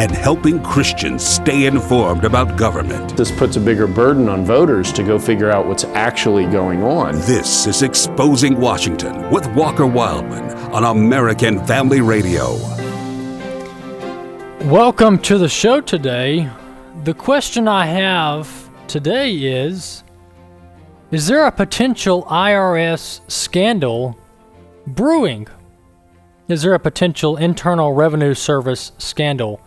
and 0.00 0.10
helping 0.12 0.62
Christians 0.62 1.22
stay 1.22 1.66
informed 1.66 2.24
about 2.24 2.56
government. 2.56 3.14
This 3.18 3.30
puts 3.30 3.56
a 3.56 3.60
bigger 3.60 3.86
burden 3.86 4.30
on 4.30 4.46
voters 4.46 4.94
to 4.94 5.02
go 5.02 5.18
figure 5.18 5.50
out 5.50 5.66
what's 5.66 5.84
actually 5.84 6.46
going 6.46 6.82
on. 6.82 7.16
This 7.26 7.66
is 7.66 7.82
Exposing 7.82 8.58
Washington 8.58 9.30
with 9.30 9.46
Walker 9.48 9.86
Wildman 9.86 10.52
on 10.72 10.84
American 10.84 11.62
Family 11.66 12.00
Radio. 12.00 12.54
Welcome 14.70 15.18
to 15.18 15.36
the 15.36 15.50
show 15.50 15.82
today. 15.82 16.48
The 17.04 17.12
question 17.12 17.68
I 17.68 17.84
have 17.84 18.70
today 18.88 19.34
is 19.34 20.02
Is 21.10 21.26
there 21.26 21.44
a 21.44 21.52
potential 21.52 22.22
IRS 22.24 23.20
scandal 23.30 24.18
brewing? 24.86 25.46
Is 26.48 26.62
there 26.62 26.72
a 26.72 26.80
potential 26.80 27.36
Internal 27.36 27.92
Revenue 27.92 28.32
Service 28.32 28.92
scandal 28.96 29.60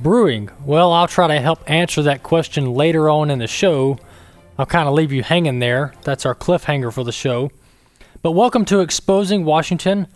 brewing? 0.00 0.50
Well, 0.64 0.92
I'll 0.92 1.08
try 1.08 1.26
to 1.26 1.40
help 1.40 1.68
answer 1.68 2.02
that 2.02 2.22
question 2.22 2.72
later 2.72 3.08
on 3.10 3.30
in 3.30 3.38
the 3.38 3.46
show. 3.46 3.98
I'll 4.56 4.66
kind 4.66 4.88
of 4.88 4.94
leave 4.94 5.12
you 5.12 5.22
hanging 5.22 5.58
there. 5.58 5.94
That's 6.02 6.24
our 6.24 6.34
cliffhanger 6.34 6.92
for 6.92 7.04
the 7.04 7.12
show. 7.12 7.50
But 8.22 8.32
welcome 8.32 8.64
to 8.66 8.80
Exposing 8.80 9.44
Washington. 9.44 10.06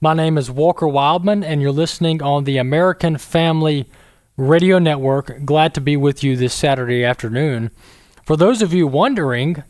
My 0.00 0.14
name 0.14 0.38
is 0.38 0.50
Walker 0.50 0.88
Wildman, 0.88 1.44
and 1.44 1.60
you're 1.60 1.72
listening 1.72 2.22
on 2.22 2.44
the 2.44 2.58
American 2.58 3.18
Family 3.18 3.86
Radio 4.36 4.78
Network. 4.78 5.44
Glad 5.44 5.74
to 5.74 5.80
be 5.80 5.96
with 5.96 6.24
you 6.24 6.36
this 6.36 6.54
Saturday 6.54 7.04
afternoon. 7.04 7.70
For 8.24 8.36
those 8.36 8.62
of 8.62 8.72
you 8.72 8.86
wondering, 8.86 9.62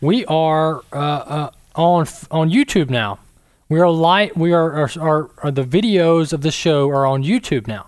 we 0.00 0.24
are 0.26 0.82
uh, 0.92 0.96
uh, 0.96 1.50
on 1.76 2.06
on 2.30 2.50
YouTube 2.50 2.90
now. 2.90 3.18
We 3.68 3.80
are 3.80 3.90
light. 3.90 4.36
We 4.36 4.52
are, 4.52 4.72
are, 4.72 4.90
are, 5.00 5.30
are 5.44 5.50
the 5.50 5.64
videos 5.64 6.32
of 6.32 6.42
the 6.42 6.50
show 6.50 6.88
are 6.90 7.06
on 7.06 7.22
YouTube 7.22 7.66
now. 7.66 7.86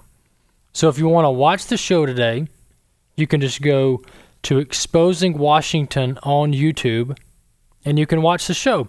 So 0.75 0.89
if 0.89 0.99
you 0.99 1.09
want 1.09 1.25
to 1.25 1.31
watch 1.31 1.67
the 1.67 1.77
show 1.77 2.05
today, 2.05 2.49
you 3.15 3.29
can 3.29 3.41
just 3.41 3.63
go 3.63 4.03
to 4.43 4.59
Exposing 4.59 5.39
Washington 5.39 6.19
on 6.25 6.53
YouTube 6.53 7.17
and 7.85 7.97
you 7.97 8.07
can 8.07 8.23
watch 8.23 8.49
the 8.49 8.55
show. 8.55 8.89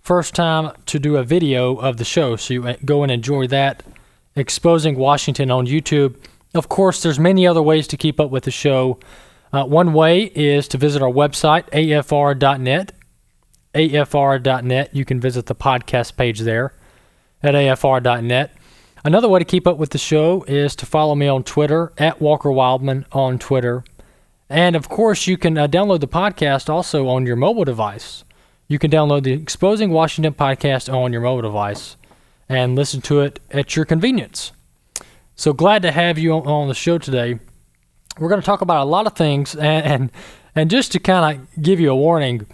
First 0.00 0.34
time 0.34 0.72
to 0.86 0.98
do 0.98 1.16
a 1.16 1.22
video 1.22 1.76
of 1.76 1.98
the 1.98 2.04
show, 2.04 2.36
so 2.36 2.54
you 2.54 2.76
go 2.86 3.02
and 3.02 3.12
enjoy 3.12 3.46
that. 3.48 3.82
Exposing 4.34 4.96
Washington 4.96 5.50
on 5.50 5.66
YouTube. 5.66 6.16
Of 6.54 6.70
course, 6.70 7.02
there's 7.02 7.18
many 7.18 7.46
other 7.46 7.62
ways 7.62 7.86
to 7.88 7.98
keep 7.98 8.18
up 8.18 8.30
with 8.30 8.44
the 8.44 8.50
show. 8.50 8.98
Uh, 9.52 9.64
one 9.64 9.92
way 9.92 10.24
is 10.34 10.66
to 10.68 10.78
visit 10.78 11.02
our 11.02 11.12
website, 11.12 11.68
afr.net. 11.70 12.92
afr.net. 13.74 14.96
You 14.96 15.04
can 15.04 15.20
visit 15.20 15.46
the 15.46 15.54
podcast 15.54 16.16
page 16.16 16.40
there 16.40 16.72
at 17.42 17.54
afr.net. 17.54 18.52
Another 19.06 19.28
way 19.28 19.38
to 19.38 19.44
keep 19.44 19.68
up 19.68 19.76
with 19.76 19.90
the 19.90 19.98
show 19.98 20.42
is 20.48 20.74
to 20.74 20.84
follow 20.84 21.14
me 21.14 21.28
on 21.28 21.44
Twitter 21.44 21.92
at 21.96 22.20
Walker 22.20 22.50
Wildman 22.50 23.06
on 23.12 23.38
Twitter. 23.38 23.84
And 24.50 24.74
of 24.74 24.88
course, 24.88 25.28
you 25.28 25.36
can 25.36 25.56
uh, 25.56 25.68
download 25.68 26.00
the 26.00 26.08
podcast 26.08 26.68
also 26.68 27.06
on 27.06 27.24
your 27.24 27.36
mobile 27.36 27.62
device. 27.62 28.24
You 28.66 28.80
can 28.80 28.90
download 28.90 29.22
the 29.22 29.30
Exposing 29.30 29.90
Washington 29.90 30.34
podcast 30.34 30.92
on 30.92 31.12
your 31.12 31.22
mobile 31.22 31.42
device 31.42 31.96
and 32.48 32.74
listen 32.74 33.00
to 33.02 33.20
it 33.20 33.38
at 33.52 33.76
your 33.76 33.84
convenience. 33.84 34.50
So 35.36 35.52
glad 35.52 35.82
to 35.82 35.92
have 35.92 36.18
you 36.18 36.32
on 36.32 36.66
the 36.66 36.74
show 36.74 36.98
today. 36.98 37.38
We're 38.18 38.28
going 38.28 38.40
to 38.40 38.44
talk 38.44 38.60
about 38.60 38.82
a 38.82 38.90
lot 38.90 39.06
of 39.06 39.14
things, 39.14 39.54
and 39.54 39.86
and, 39.92 40.10
and 40.56 40.68
just 40.68 40.90
to 40.90 40.98
kind 40.98 41.38
of 41.38 41.62
give 41.62 41.78
you 41.78 41.92
a 41.92 41.96
warning, 41.96 42.44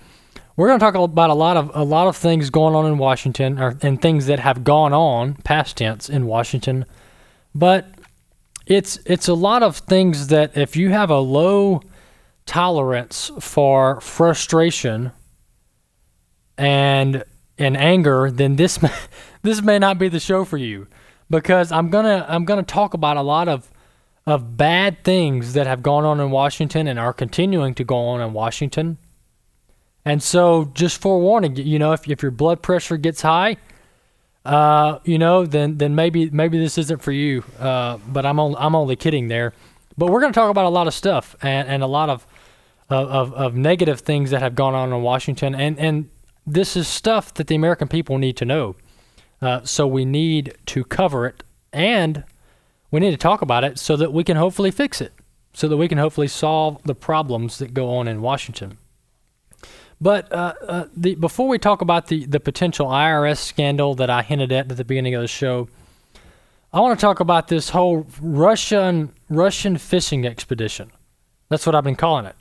we're 0.62 0.68
going 0.68 0.78
to 0.78 0.84
talk 0.84 0.94
about 0.94 1.28
a 1.28 1.34
lot 1.34 1.56
of 1.56 1.72
a 1.74 1.82
lot 1.82 2.06
of 2.06 2.16
things 2.16 2.48
going 2.48 2.72
on 2.76 2.86
in 2.86 2.96
Washington, 2.96 3.58
or, 3.58 3.76
and 3.82 4.00
things 4.00 4.26
that 4.26 4.38
have 4.38 4.62
gone 4.62 4.92
on 4.92 5.34
past 5.42 5.78
tense 5.78 6.08
in 6.08 6.24
Washington. 6.24 6.84
But 7.52 7.88
it's 8.64 8.96
it's 9.04 9.26
a 9.26 9.34
lot 9.34 9.64
of 9.64 9.78
things 9.78 10.28
that 10.28 10.56
if 10.56 10.76
you 10.76 10.90
have 10.90 11.10
a 11.10 11.18
low 11.18 11.82
tolerance 12.46 13.32
for 13.40 14.00
frustration 14.00 15.10
and 16.56 17.24
and 17.58 17.76
anger, 17.76 18.30
then 18.30 18.54
this 18.54 18.80
may, 18.80 18.92
this 19.42 19.60
may 19.62 19.80
not 19.80 19.98
be 19.98 20.08
the 20.08 20.20
show 20.20 20.44
for 20.44 20.58
you 20.58 20.86
because 21.28 21.72
I'm 21.72 21.90
gonna 21.90 22.24
I'm 22.28 22.44
gonna 22.44 22.62
talk 22.62 22.94
about 22.94 23.16
a 23.16 23.22
lot 23.22 23.48
of 23.48 23.68
of 24.26 24.56
bad 24.56 25.02
things 25.02 25.54
that 25.54 25.66
have 25.66 25.82
gone 25.82 26.04
on 26.04 26.20
in 26.20 26.30
Washington 26.30 26.86
and 26.86 27.00
are 27.00 27.12
continuing 27.12 27.74
to 27.74 27.82
go 27.82 27.96
on 27.96 28.20
in 28.20 28.32
Washington 28.32 28.98
and 30.04 30.22
so, 30.22 30.70
just 30.74 31.00
forewarning, 31.00 31.56
you 31.56 31.78
know, 31.78 31.92
if, 31.92 32.08
if 32.08 32.22
your 32.22 32.32
blood 32.32 32.60
pressure 32.60 32.96
gets 32.96 33.22
high, 33.22 33.56
uh, 34.44 34.98
you 35.04 35.18
know, 35.18 35.46
then 35.46 35.78
then 35.78 35.94
maybe 35.94 36.28
maybe 36.30 36.58
this 36.58 36.76
isn't 36.76 37.00
for 37.02 37.12
you. 37.12 37.44
Uh, 37.58 37.98
but 38.08 38.26
I'm 38.26 38.40
only 38.40 38.56
I'm 38.58 38.74
only 38.74 38.96
kidding 38.96 39.28
there. 39.28 39.52
But 39.96 40.10
we're 40.10 40.20
going 40.20 40.32
to 40.32 40.38
talk 40.38 40.50
about 40.50 40.64
a 40.64 40.70
lot 40.70 40.86
of 40.86 40.94
stuff 40.94 41.36
and, 41.42 41.68
and 41.68 41.82
a 41.82 41.86
lot 41.86 42.08
of, 42.08 42.26
of 42.88 43.32
of 43.34 43.54
negative 43.54 44.00
things 44.00 44.30
that 44.30 44.42
have 44.42 44.54
gone 44.54 44.74
on 44.74 44.92
in 44.92 45.02
Washington, 45.02 45.54
and 45.54 45.78
and 45.78 46.10
this 46.44 46.76
is 46.76 46.88
stuff 46.88 47.32
that 47.34 47.46
the 47.46 47.54
American 47.54 47.86
people 47.86 48.19
need 48.19 48.36
to 48.38 48.44
know. 48.44 48.74
Uh, 49.40 49.60
so 49.64 49.86
we 49.86 50.04
need 50.04 50.54
to 50.66 50.84
cover 50.84 51.26
it, 51.26 51.44
and 51.72 52.24
we 52.90 53.00
need 53.00 53.10
to 53.12 53.16
talk 53.16 53.42
about 53.42 53.62
it 53.62 53.78
so 53.78 53.96
that 53.96 54.12
we 54.12 54.24
can 54.24 54.36
hopefully 54.36 54.72
fix 54.72 55.00
it, 55.00 55.12
so 55.52 55.69
that 55.69 55.76
we 55.76 55.86
can 55.86 55.98
hopefully 55.98 56.28
solve 56.28 56.82
the 56.84 56.94
problems 56.94 57.58
that 57.58 57.74
go 57.74 57.90
on 57.90 58.08
in 58.08 58.22
Washington. 58.22 58.78
But 60.02 60.32
uh, 60.32 60.54
uh, 60.66 60.84
the, 60.96 61.14
before 61.14 61.46
we 61.46 61.58
talk 61.58 61.80
about 61.80 62.08
the, 62.08 62.26
the 62.26 62.40
potential 62.40 62.88
IRS 62.88 63.38
scandal 63.38 63.94
that 63.94 64.10
I 64.10 64.22
hinted 64.22 64.50
at 64.50 64.68
at 64.68 64.76
the 64.76 64.84
beginning 64.84 65.14
of 65.14 65.22
the 65.22 65.28
show, 65.28 65.68
I 66.72 66.80
want 66.80 66.98
to 66.98 67.00
talk 67.00 67.20
about 67.20 67.46
this 67.46 67.70
whole 67.70 68.04
Russian 68.20 69.12
Russian 69.30 69.78
fishing 69.78 70.26
expedition. 70.26 70.90
That's 71.50 71.64
what 71.66 71.76
I've 71.76 71.84
been 71.84 71.94
calling 71.94 72.26
it. 72.26 72.34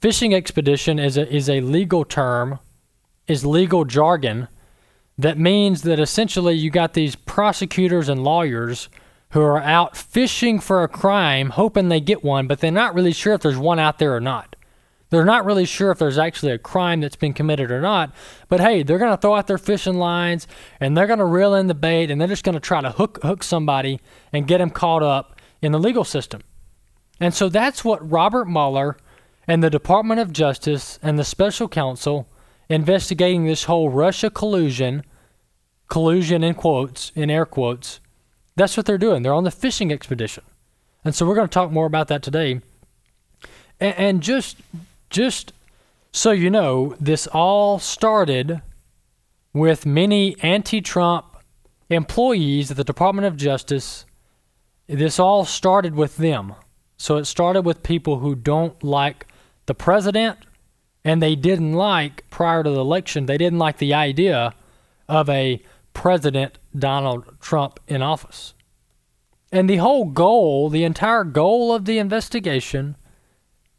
Fishing 0.00 0.32
expedition 0.32 1.00
is 1.00 1.16
a, 1.16 1.28
is 1.34 1.50
a 1.50 1.60
legal 1.62 2.04
term, 2.04 2.60
is 3.26 3.44
legal 3.44 3.84
jargon 3.84 4.46
that 5.18 5.36
means 5.36 5.82
that 5.82 5.98
essentially 5.98 6.54
you 6.54 6.70
got 6.70 6.94
these 6.94 7.16
prosecutors 7.16 8.08
and 8.08 8.22
lawyers 8.22 8.88
who 9.30 9.40
are 9.40 9.60
out 9.60 9.96
fishing 9.96 10.60
for 10.60 10.84
a 10.84 10.88
crime, 10.88 11.50
hoping 11.50 11.88
they 11.88 12.00
get 12.00 12.22
one, 12.22 12.46
but 12.46 12.60
they're 12.60 12.70
not 12.70 12.94
really 12.94 13.12
sure 13.12 13.34
if 13.34 13.40
there's 13.40 13.58
one 13.58 13.80
out 13.80 13.98
there 13.98 14.14
or 14.14 14.20
not. 14.20 14.47
They're 15.10 15.24
not 15.24 15.44
really 15.44 15.64
sure 15.64 15.90
if 15.90 15.98
there's 15.98 16.18
actually 16.18 16.52
a 16.52 16.58
crime 16.58 17.00
that's 17.00 17.16
been 17.16 17.32
committed 17.32 17.70
or 17.70 17.80
not, 17.80 18.12
but 18.48 18.60
hey, 18.60 18.82
they're 18.82 18.98
going 18.98 19.10
to 19.10 19.16
throw 19.16 19.34
out 19.34 19.46
their 19.46 19.58
fishing 19.58 19.94
lines 19.94 20.46
and 20.80 20.96
they're 20.96 21.06
going 21.06 21.18
to 21.18 21.24
reel 21.24 21.54
in 21.54 21.66
the 21.66 21.74
bait 21.74 22.10
and 22.10 22.20
they're 22.20 22.28
just 22.28 22.44
going 22.44 22.54
to 22.54 22.60
try 22.60 22.80
to 22.80 22.90
hook 22.90 23.18
hook 23.22 23.42
somebody 23.42 24.00
and 24.32 24.46
get 24.46 24.58
them 24.58 24.70
caught 24.70 25.02
up 25.02 25.40
in 25.62 25.72
the 25.72 25.78
legal 25.78 26.04
system. 26.04 26.42
And 27.20 27.32
so 27.32 27.48
that's 27.48 27.84
what 27.84 28.08
Robert 28.08 28.46
Mueller 28.46 28.96
and 29.46 29.62
the 29.62 29.70
Department 29.70 30.20
of 30.20 30.32
Justice 30.32 30.98
and 31.02 31.18
the 31.18 31.24
special 31.24 31.68
counsel 31.68 32.28
investigating 32.68 33.46
this 33.46 33.64
whole 33.64 33.88
Russia 33.88 34.30
collusion, 34.30 35.02
collusion 35.88 36.44
in 36.44 36.54
quotes, 36.54 37.10
in 37.14 37.30
air 37.30 37.46
quotes, 37.46 38.00
that's 38.56 38.76
what 38.76 38.86
they're 38.86 38.98
doing. 38.98 39.22
They're 39.22 39.32
on 39.32 39.44
the 39.44 39.50
fishing 39.50 39.90
expedition. 39.90 40.44
And 41.04 41.14
so 41.14 41.24
we're 41.24 41.34
going 41.34 41.48
to 41.48 41.52
talk 41.52 41.70
more 41.70 41.86
about 41.86 42.08
that 42.08 42.22
today. 42.22 42.60
And 43.80 44.20
just 44.20 44.58
just 45.10 45.52
so 46.12 46.30
you 46.30 46.50
know, 46.50 46.96
this 47.00 47.26
all 47.28 47.78
started 47.78 48.62
with 49.52 49.86
many 49.86 50.36
anti 50.42 50.80
Trump 50.80 51.26
employees 51.90 52.70
at 52.70 52.76
the 52.76 52.84
Department 52.84 53.26
of 53.26 53.36
Justice. 53.36 54.04
This 54.86 55.18
all 55.18 55.44
started 55.44 55.94
with 55.94 56.16
them. 56.16 56.54
So 56.96 57.16
it 57.16 57.26
started 57.26 57.62
with 57.62 57.82
people 57.82 58.18
who 58.18 58.34
don't 58.34 58.82
like 58.82 59.26
the 59.66 59.74
president 59.74 60.38
and 61.04 61.22
they 61.22 61.36
didn't 61.36 61.72
like, 61.72 62.28
prior 62.30 62.62
to 62.62 62.70
the 62.70 62.80
election, 62.80 63.26
they 63.26 63.38
didn't 63.38 63.58
like 63.58 63.78
the 63.78 63.94
idea 63.94 64.54
of 65.08 65.28
a 65.30 65.62
President 65.94 66.58
Donald 66.76 67.24
Trump 67.40 67.80
in 67.86 68.02
office. 68.02 68.54
And 69.50 69.70
the 69.70 69.76
whole 69.76 70.04
goal, 70.04 70.68
the 70.68 70.84
entire 70.84 71.24
goal 71.24 71.72
of 71.72 71.86
the 71.86 71.98
investigation 71.98 72.96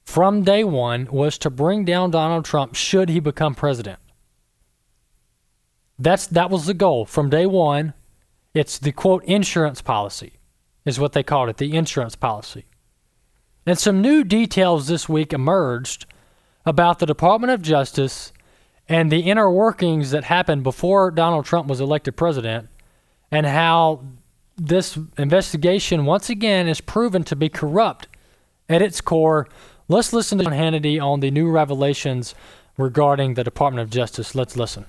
from 0.10 0.44
day 0.44 0.64
one 0.64 1.08
was 1.12 1.38
to 1.38 1.52
bring 1.52 1.86
down 1.86 2.10
Donald 2.10 2.44
Trump 2.44 2.74
should 2.74 3.10
he 3.10 3.20
become 3.20 3.54
president. 3.54 4.00
That's 6.00 6.26
that 6.26 6.50
was 6.50 6.66
the 6.66 6.74
goal 6.74 7.06
from 7.06 7.30
day 7.30 7.46
one. 7.46 7.94
It's 8.56 8.80
the 8.80 8.92
quote 8.92 9.24
insurance 9.26 9.84
policy 9.84 10.34
is 10.84 11.00
what 11.00 11.14
they 11.14 11.22
called 11.22 11.50
it, 11.50 11.58
the 11.58 11.78
insurance 11.78 12.16
policy. 12.16 12.66
And 13.68 13.78
some 13.78 14.02
new 14.02 14.24
details 14.24 14.88
this 14.88 15.08
week 15.08 15.32
emerged 15.32 16.08
about 16.66 16.98
the 16.98 17.06
Department 17.06 17.54
of 17.54 17.62
Justice 17.62 18.34
and 18.88 19.12
the 19.12 19.30
inner 19.30 19.52
workings 19.52 20.10
that 20.10 20.24
happened 20.24 20.64
before 20.64 21.12
Donald 21.12 21.46
Trump 21.46 21.68
was 21.68 21.80
elected 21.80 22.18
president, 22.18 22.68
and 23.30 23.46
how 23.46 24.04
this 24.58 24.98
investigation 25.20 26.06
once 26.06 26.32
again 26.32 26.68
is 26.68 26.82
proven 26.82 27.24
to 27.26 27.36
be 27.36 27.48
corrupt 27.48 28.08
at 28.68 28.82
its 28.82 29.02
core. 29.02 29.48
Let's 29.92 30.14
listen 30.14 30.38
to 30.38 30.44
Sean 30.44 30.54
Hannity 30.54 31.02
on 31.02 31.20
the 31.20 31.32
new 31.32 31.50
revelations 31.50 32.36
regarding 32.78 33.34
the 33.34 33.44
Department 33.44 33.82
of 33.82 33.90
Justice. 33.90 34.36
Let's 34.36 34.56
listen. 34.56 34.86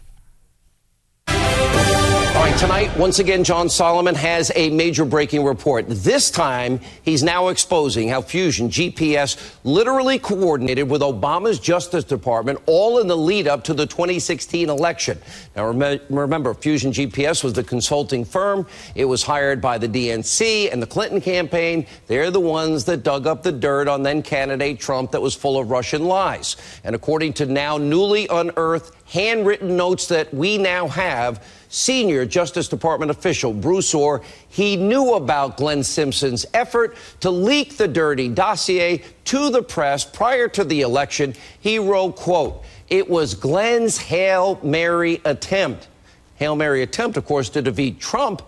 Tonight, 2.61 2.95
once 2.99 3.21
again, 3.21 3.43
John 3.43 3.71
Solomon 3.71 4.15
has 4.15 4.53
a 4.55 4.69
major 4.69 5.07
breaking 5.07 5.45
report. 5.45 5.87
This 5.89 6.31
time, 6.31 6.79
he's 7.03 7.23
now 7.23 7.49
exposing 7.49 8.11
how 8.11 8.21
Fusion 8.21 8.69
GPS 8.69 9.57
literally 9.65 10.19
coordinated 10.19 10.91
with 10.91 11.01
Obama's 11.01 11.59
Justice 11.59 12.05
Department 12.05 12.59
all 12.67 12.99
in 12.99 13.07
the 13.07 13.17
lead 13.17 13.49
up 13.49 13.65
to 13.65 13.73
the 13.73 13.87
2016 13.87 14.69
election. 14.69 15.19
Now, 15.57 15.71
rem- 15.71 16.01
remember, 16.11 16.53
Fusion 16.53 16.93
GPS 16.93 17.43
was 17.43 17.55
the 17.55 17.65
consulting 17.65 18.27
firm. 18.27 18.67
It 18.95 19.07
was 19.07 19.23
hired 19.23 19.63
by 19.63 19.79
the 19.79 19.89
DNC 19.89 20.71
and 20.71 20.83
the 20.83 20.87
Clinton 20.87 21.23
campaign. 21.23 21.87
They're 22.09 22.31
the 22.31 22.41
ones 22.41 22.85
that 22.85 23.03
dug 23.03 23.27
up 23.27 23.43
the 23.43 23.53
dirt 23.53 23.89
on 23.89 24.03
then 24.03 24.21
candidate 24.21 24.79
Trump 24.79 25.13
that 25.13 25.23
was 25.23 25.35
full 25.35 25.59
of 25.59 25.71
Russian 25.71 26.05
lies. 26.05 26.59
And 26.85 26.95
according 26.95 27.33
to 27.35 27.47
now 27.47 27.79
newly 27.79 28.29
unearthed 28.29 28.95
handwritten 29.07 29.77
notes 29.77 30.09
that 30.09 30.33
we 30.35 30.59
now 30.59 30.89
have, 30.89 31.43
senior 31.71 32.27
Justice 32.27 32.69
Department 32.69 33.11
official 33.11 33.55
Bruce 33.55 33.95
Ohr. 33.95 34.23
he 34.49 34.77
knew 34.77 35.15
about 35.15 35.57
Glenn 35.57 35.83
Simpson's 35.83 36.45
effort 36.53 36.97
to 37.21 37.31
leak 37.31 37.77
the 37.77 37.89
dirty 37.89 38.29
dossier 38.29 39.03
to 39.25 39.51
the 39.51 39.63
press 39.63 40.05
prior 40.05 40.49
to 40.49 40.65
the 40.65 40.83
election. 40.83 41.35
He 41.61 41.79
wrote, 41.79 42.17
quote, 42.17 42.65
it 42.89 43.09
was 43.09 43.35
Glenn's 43.35 43.97
Hail 43.97 44.59
Mary 44.63 45.21
attempt. 45.25 45.89
Hail 46.37 46.57
Mary 46.57 46.83
attempt, 46.83 47.17
of 47.17 47.25
course, 47.25 47.49
to 47.51 47.63
defeat 47.63 48.01
Trump 48.01 48.43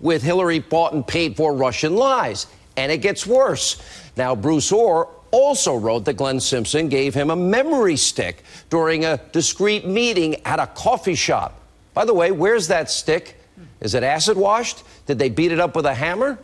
with 0.00 0.22
Hillary 0.22 0.58
bought 0.58 0.94
and 0.94 1.06
paid 1.06 1.36
for 1.36 1.54
Russian 1.54 1.94
lies. 1.94 2.46
And 2.76 2.90
it 2.90 2.98
gets 2.98 3.26
worse. 3.26 3.82
Now, 4.16 4.34
Bruce 4.34 4.72
Ohr 4.72 5.10
also 5.30 5.76
wrote 5.76 6.06
that 6.06 6.14
Glenn 6.14 6.40
Simpson 6.40 6.88
gave 6.88 7.14
him 7.14 7.30
a 7.30 7.36
memory 7.36 7.96
stick 7.96 8.44
during 8.70 9.04
a 9.04 9.18
discreet 9.32 9.86
meeting 9.86 10.36
at 10.46 10.58
a 10.58 10.66
coffee 10.68 11.14
shop. 11.14 11.61
By 11.94 12.04
the 12.04 12.14
way, 12.14 12.32
where's 12.32 12.68
that 12.68 12.90
stick? 12.90 13.36
Is 13.80 13.94
it 13.94 14.02
acid 14.02 14.36
washed? 14.36 14.82
Did 15.06 15.18
they 15.18 15.28
beat 15.28 15.52
it 15.52 15.60
up 15.60 15.76
with 15.76 15.86
a 15.86 15.94
hammer? 15.94 16.38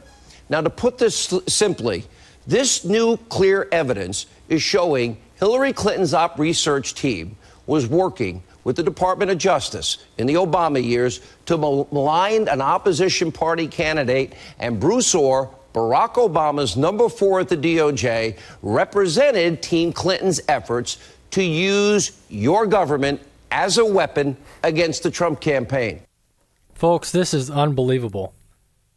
Now, 0.48 0.60
to 0.60 0.70
put 0.70 0.98
this 0.98 1.32
simply, 1.46 2.04
this 2.46 2.84
new 2.84 3.16
clear 3.28 3.68
evidence 3.70 4.26
is 4.48 4.62
showing 4.62 5.18
Hillary 5.36 5.72
Clinton's 5.72 6.14
op 6.14 6.38
research 6.38 6.94
team 6.94 7.36
was 7.66 7.86
working 7.86 8.42
with 8.64 8.76
the 8.76 8.82
Department 8.82 9.30
of 9.30 9.38
Justice 9.38 9.98
in 10.18 10.26
the 10.26 10.34
Obama 10.34 10.82
years 10.82 11.20
to 11.46 11.56
malign 11.56 12.48
an 12.48 12.60
opposition 12.60 13.30
party 13.30 13.66
candidate, 13.66 14.34
and 14.58 14.80
Bruce 14.80 15.14
Ohr, 15.14 15.54
Barack 15.74 16.14
Obama's 16.14 16.76
number 16.76 17.08
four 17.08 17.40
at 17.40 17.48
the 17.48 17.56
DOJ, 17.56 18.36
represented 18.62 19.62
Team 19.62 19.92
Clinton's 19.92 20.40
efforts 20.48 20.98
to 21.30 21.42
use 21.42 22.12
your 22.28 22.66
government 22.66 23.20
as 23.50 23.78
a 23.78 23.84
weapon 23.84 24.36
against 24.62 25.02
the 25.02 25.10
Trump 25.10 25.40
campaign. 25.40 26.02
Folks, 26.74 27.10
this 27.10 27.34
is 27.34 27.50
unbelievable. 27.50 28.34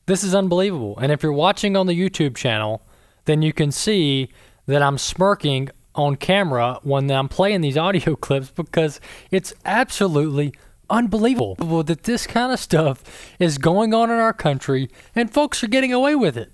This 0.05 0.23
is 0.23 0.35
unbelievable. 0.35 0.97
And 0.99 1.11
if 1.11 1.23
you're 1.23 1.33
watching 1.33 1.75
on 1.75 1.87
the 1.87 1.93
YouTube 1.93 2.35
channel, 2.35 2.81
then 3.25 3.41
you 3.41 3.53
can 3.53 3.71
see 3.71 4.29
that 4.65 4.81
I'm 4.81 4.97
smirking 4.97 5.69
on 5.95 6.15
camera 6.15 6.79
when 6.83 7.09
I'm 7.11 7.27
playing 7.27 7.61
these 7.61 7.77
audio 7.77 8.15
clips 8.27 8.51
because 8.51 8.99
it's 9.29 9.53
absolutely 9.65 10.53
unbelievable 10.89 11.55
that 11.83 12.03
this 12.03 12.27
kind 12.27 12.51
of 12.51 12.59
stuff 12.59 13.33
is 13.39 13.57
going 13.57 13.93
on 13.93 14.09
in 14.09 14.17
our 14.17 14.33
country 14.33 14.89
and 15.15 15.33
folks 15.33 15.63
are 15.63 15.67
getting 15.67 15.93
away 15.93 16.15
with 16.15 16.37
it. 16.37 16.51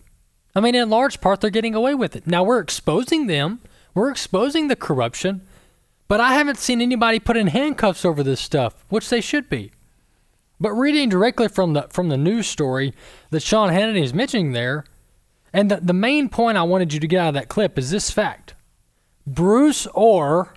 I 0.55 0.59
mean, 0.59 0.75
in 0.75 0.89
large 0.89 1.21
part, 1.21 1.41
they're 1.41 1.49
getting 1.49 1.75
away 1.75 1.93
with 1.93 2.15
it. 2.15 2.25
Now, 2.25 2.43
we're 2.43 2.59
exposing 2.59 3.27
them, 3.27 3.59
we're 3.93 4.09
exposing 4.09 4.67
the 4.67 4.75
corruption, 4.75 5.41
but 6.07 6.19
I 6.19 6.33
haven't 6.33 6.57
seen 6.57 6.81
anybody 6.81 7.19
put 7.19 7.37
in 7.37 7.47
handcuffs 7.47 8.05
over 8.05 8.23
this 8.23 8.39
stuff, 8.39 8.85
which 8.89 9.09
they 9.09 9.21
should 9.21 9.49
be. 9.49 9.71
But 10.59 10.71
reading 10.71 11.09
directly 11.09 11.47
from 11.47 11.73
the 11.73 11.87
from 11.89 12.09
the 12.09 12.17
news 12.17 12.47
story 12.47 12.93
that 13.29 13.43
Sean 13.43 13.69
Hannity 13.69 14.01
is 14.01 14.13
mentioning 14.13 14.53
there, 14.53 14.85
and 15.53 15.69
the, 15.69 15.77
the 15.77 15.93
main 15.93 16.29
point 16.29 16.57
I 16.57 16.63
wanted 16.63 16.93
you 16.93 16.99
to 16.99 17.07
get 17.07 17.19
out 17.19 17.27
of 17.29 17.33
that 17.35 17.49
clip 17.49 17.77
is 17.77 17.91
this 17.91 18.09
fact. 18.09 18.55
Bruce 19.25 19.87
Ohr, 19.93 20.53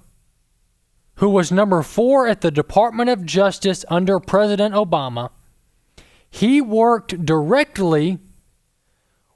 who 1.17 1.29
was 1.29 1.53
number 1.53 1.83
four 1.83 2.27
at 2.27 2.41
the 2.41 2.51
Department 2.51 3.11
of 3.11 3.27
Justice 3.27 3.85
under 3.89 4.19
President 4.21 4.75
Obama, 4.75 5.31
he 6.31 6.61
worked 6.61 7.27
directly 7.27 8.19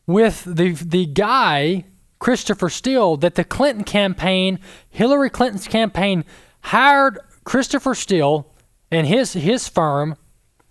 with 0.07 0.45
the 0.45 0.73
the 0.73 1.05
guy 1.07 1.85
Christopher 2.25 2.71
Steele 2.71 3.19
that 3.19 3.35
the 3.35 3.45
Clinton 3.45 3.85
campaign, 3.85 4.59
Hillary 4.89 5.29
Clinton's 5.29 5.69
campaign, 5.69 6.25
hired 6.63 7.19
Christopher 7.45 7.95
Steele 7.95 8.51
and 8.91 9.07
his 9.07 9.35
his 9.35 9.69
firm. 9.69 10.17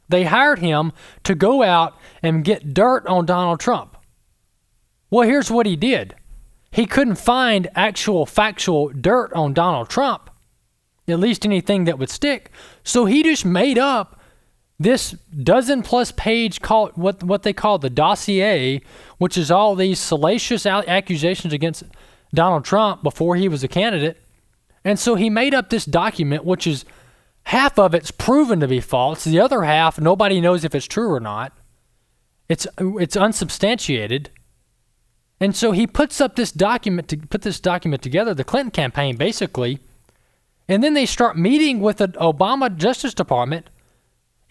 They 0.10 0.24
hired 0.24 0.58
him 0.58 0.94
to 1.24 1.36
go 1.36 1.62
out 1.62 1.96
and 2.24 2.44
get 2.44 2.74
dirt 2.74 3.06
on 3.06 3.28
Donald 3.28 3.60
Trump. 3.60 3.96
Well, 5.12 5.28
here's 5.28 5.52
what 5.52 5.68
he 5.68 5.76
did. 5.76 6.16
He 6.72 6.88
couldn't 6.88 7.20
find 7.20 7.70
actual 7.76 8.26
factual 8.26 8.90
dirt 8.90 9.32
on 9.34 9.54
Donald 9.54 9.90
Trump, 9.90 10.32
at 11.08 11.20
least 11.20 11.46
anything 11.46 11.84
that 11.84 12.00
would 12.00 12.10
stick. 12.10 12.50
So 12.84 13.06
he 13.06 13.22
just 13.22 13.46
made 13.46 13.78
up 13.78 14.13
this 14.84 15.12
dozen 15.12 15.82
plus 15.82 16.12
page 16.12 16.62
called 16.62 16.92
what 16.96 17.24
what 17.24 17.44
they 17.44 17.54
call 17.54 17.78
the 17.78 17.90
dossier, 17.90 18.82
which 19.18 19.38
is 19.38 19.50
all 19.50 19.76
these 19.76 20.00
salacious 20.00 20.66
accusations 20.66 21.54
against 21.54 21.84
Donald 22.34 22.66
Trump 22.66 23.04
before 23.04 23.36
he 23.36 23.48
was 23.48 23.64
a 23.64 23.68
candidate. 23.68 24.18
And 24.86 25.00
so 25.00 25.16
he 25.16 25.30
made 25.30 25.54
up 25.54 25.70
this 25.70 25.86
document, 25.86 26.44
which 26.44 26.68
is 26.68 26.86
half 27.44 27.80
of 27.80 27.94
it's 27.94 28.12
proven 28.12 28.60
to 28.60 28.68
be 28.68 28.80
false. 28.80 29.24
The 29.24 29.40
other 29.40 29.64
half, 29.64 30.00
nobody 30.00 30.42
knows 30.42 30.64
if 30.64 30.76
it's 30.76 30.86
true 30.86 31.12
or 31.12 31.20
not. 31.20 31.54
It's 32.50 32.68
it's 32.78 33.16
unsubstantiated. 33.16 34.30
And 35.40 35.56
so 35.56 35.72
he 35.72 35.88
puts 35.88 36.22
up 36.22 36.36
this 36.36 36.52
document 36.52 37.08
to 37.10 37.18
put 37.18 37.42
this 37.42 37.60
document 37.60 38.02
together, 38.02 38.34
the 38.34 38.44
Clinton 38.44 38.72
campaign 38.72 39.18
basically, 39.18 39.80
and 40.68 40.84
then 40.84 40.94
they 40.94 41.06
start 41.06 41.38
meeting 41.38 41.82
with 41.82 41.98
the 41.98 42.08
Obama 42.10 42.76
Justice 42.76 43.14
Department 43.14 43.70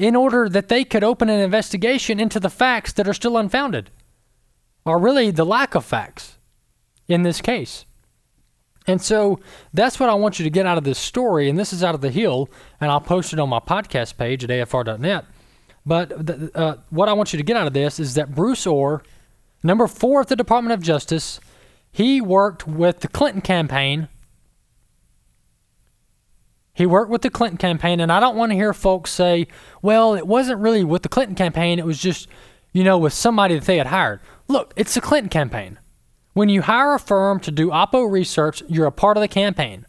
in 0.02 0.16
order 0.16 0.48
that 0.48 0.68
they 0.68 0.82
could 0.84 1.04
open 1.04 1.30
an 1.30 1.38
investigation 1.38 2.18
into 2.18 2.40
the 2.40 2.50
facts 2.50 2.92
that 2.92 3.06
are 3.06 3.14
still 3.14 3.36
unfounded, 3.36 3.88
or 4.84 4.98
really 4.98 5.30
the 5.30 5.46
lack 5.46 5.76
of 5.76 5.84
facts 5.84 6.38
in 7.06 7.22
this 7.22 7.40
case. 7.40 7.84
And 8.88 9.00
so 9.00 9.38
that's 9.72 10.00
what 10.00 10.08
I 10.08 10.14
want 10.14 10.40
you 10.40 10.44
to 10.44 10.50
get 10.50 10.66
out 10.66 10.76
of 10.76 10.82
this 10.82 10.98
story. 10.98 11.48
And 11.48 11.56
this 11.56 11.72
is 11.72 11.84
out 11.84 11.94
of 11.94 12.00
the 12.00 12.10
Hill, 12.10 12.50
and 12.80 12.90
I'll 12.90 13.00
post 13.00 13.32
it 13.32 13.38
on 13.38 13.48
my 13.48 13.60
podcast 13.60 14.16
page 14.16 14.42
at 14.42 14.50
afr.net. 14.50 15.24
But 15.86 16.26
the, 16.26 16.50
uh, 16.52 16.76
what 16.90 17.08
I 17.08 17.12
want 17.12 17.32
you 17.32 17.36
to 17.36 17.44
get 17.44 17.56
out 17.56 17.68
of 17.68 17.72
this 17.72 18.00
is 18.00 18.14
that 18.14 18.34
Bruce 18.34 18.66
Ohr, 18.66 19.04
number 19.62 19.86
four 19.86 20.22
at 20.22 20.26
the 20.26 20.34
Department 20.34 20.74
of 20.74 20.82
Justice, 20.82 21.38
he 21.92 22.20
worked 22.20 22.66
with 22.66 23.00
the 23.00 23.08
Clinton 23.08 23.40
campaign 23.40 24.08
he 26.74 26.86
worked 26.86 27.10
with 27.10 27.22
the 27.22 27.30
Clinton 27.30 27.58
campaign, 27.58 28.00
and 28.00 28.10
I 28.10 28.18
don't 28.18 28.36
want 28.36 28.50
to 28.50 28.56
hear 28.56 28.72
folks 28.72 29.10
say, 29.10 29.46
well, 29.82 30.14
it 30.14 30.26
wasn't 30.26 30.60
really 30.60 30.84
with 30.84 31.02
the 31.02 31.08
Clinton 31.08 31.36
campaign, 31.36 31.78
it 31.78 31.84
was 31.84 31.98
just, 31.98 32.28
you 32.72 32.82
know, 32.82 32.96
with 32.96 33.12
somebody 33.12 33.54
that 33.54 33.64
they 33.66 33.76
had 33.76 33.88
hired. 33.88 34.20
Look, 34.48 34.72
it's 34.76 34.94
the 34.94 35.00
Clinton 35.00 35.28
campaign. 35.28 35.78
When 36.32 36.48
you 36.48 36.62
hire 36.62 36.94
a 36.94 36.98
firm 36.98 37.40
to 37.40 37.50
do 37.50 37.68
Oppo 37.68 38.10
research, 38.10 38.62
you're 38.68 38.86
a 38.86 38.92
part 38.92 39.18
of 39.18 39.20
the 39.20 39.28
campaign. 39.28 39.84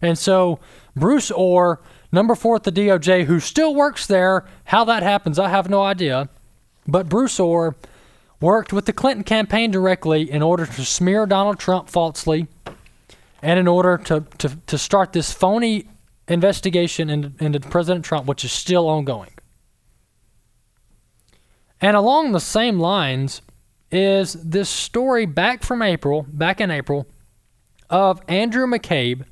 And 0.00 0.16
so, 0.16 0.60
Bruce 0.94 1.32
Ohr, 1.32 1.80
number 2.12 2.36
four 2.36 2.56
at 2.56 2.62
the 2.62 2.70
DOJ, 2.70 3.24
who 3.24 3.40
still 3.40 3.74
works 3.74 4.06
there, 4.06 4.44
how 4.66 4.84
that 4.84 5.02
happens, 5.02 5.38
I 5.38 5.48
have 5.48 5.68
no 5.68 5.82
idea. 5.82 6.28
But 6.86 7.08
Bruce 7.08 7.40
Ohr 7.40 7.74
worked 8.40 8.72
with 8.72 8.86
the 8.86 8.92
Clinton 8.92 9.24
campaign 9.24 9.72
directly 9.72 10.30
in 10.30 10.42
order 10.42 10.66
to 10.66 10.84
smear 10.84 11.26
Donald 11.26 11.58
Trump 11.58 11.88
falsely 11.88 12.46
and 13.42 13.58
in 13.58 13.66
order 13.66 13.98
to, 13.98 14.24
to, 14.38 14.56
to 14.66 14.78
start 14.78 15.12
this 15.12 15.32
phony 15.32 15.88
investigation 16.28 17.10
into, 17.10 17.60
President 17.60 18.04
Trump, 18.04 18.26
which 18.26 18.44
is 18.44 18.52
still 18.52 18.88
ongoing. 18.88 19.30
And 21.80 21.96
along 21.96 22.32
the 22.32 22.40
same 22.40 22.78
lines 22.78 23.42
is 23.90 24.32
this 24.34 24.68
story 24.68 25.26
back 25.26 25.62
from 25.62 25.82
April, 25.82 26.26
back 26.28 26.60
in 26.60 26.70
April, 26.70 27.06
of 27.90 28.20
Andrew 28.26 28.66
McCabe, 28.66 29.24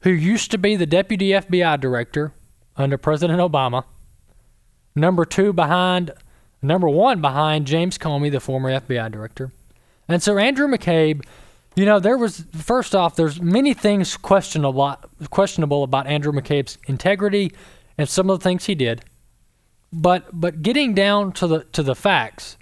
who 0.00 0.10
used 0.10 0.50
to 0.50 0.58
be 0.58 0.76
the 0.76 0.86
deputy 0.86 1.28
FBI 1.28 1.80
director 1.80 2.32
under 2.76 2.98
President 2.98 3.40
Obama, 3.40 3.84
number 4.94 5.24
two 5.24 5.52
behind, 5.52 6.10
number 6.62 6.88
one 6.88 7.20
behind 7.20 7.66
James 7.66 7.98
Comey, 7.98 8.30
the 8.30 8.40
former 8.40 8.70
FBI 8.70 9.10
director. 9.12 9.52
And 10.08 10.22
so 10.22 10.38
Andrew 10.38 10.66
McCabe 10.66 11.24
You 11.76 11.86
know, 11.86 11.98
there 11.98 12.16
was 12.16 12.44
first 12.52 12.94
off, 12.94 13.16
there's 13.16 13.40
many 13.40 13.74
things 13.74 14.16
questionable 14.16 14.96
questionable 15.30 15.82
about 15.82 16.06
Andrew 16.06 16.32
McCabe's 16.32 16.78
integrity 16.86 17.52
and 17.98 18.08
some 18.08 18.30
of 18.30 18.38
the 18.38 18.44
things 18.44 18.66
he 18.66 18.74
did. 18.74 19.04
But 19.92 20.28
but 20.32 20.62
getting 20.62 20.94
down 20.94 21.32
to 21.32 21.46
the 21.46 21.64
to 21.72 21.82
the 21.82 21.94
facts, 21.94 22.56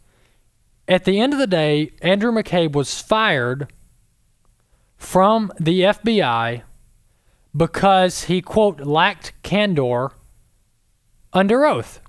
at 0.89 1.05
the 1.05 1.21
end 1.21 1.33
of 1.33 1.39
the 1.39 1.47
day, 1.47 1.93
Andrew 2.01 2.33
McCabe 2.33 2.73
was 2.73 3.01
fired 3.01 3.73
from 4.97 5.53
the 5.59 5.81
FBI 5.81 6.63
because 7.55 8.25
he 8.25 8.41
quote 8.41 8.81
lacked 8.81 9.35
candor 9.43 10.13
under 11.33 11.67
oath. 11.67 12.01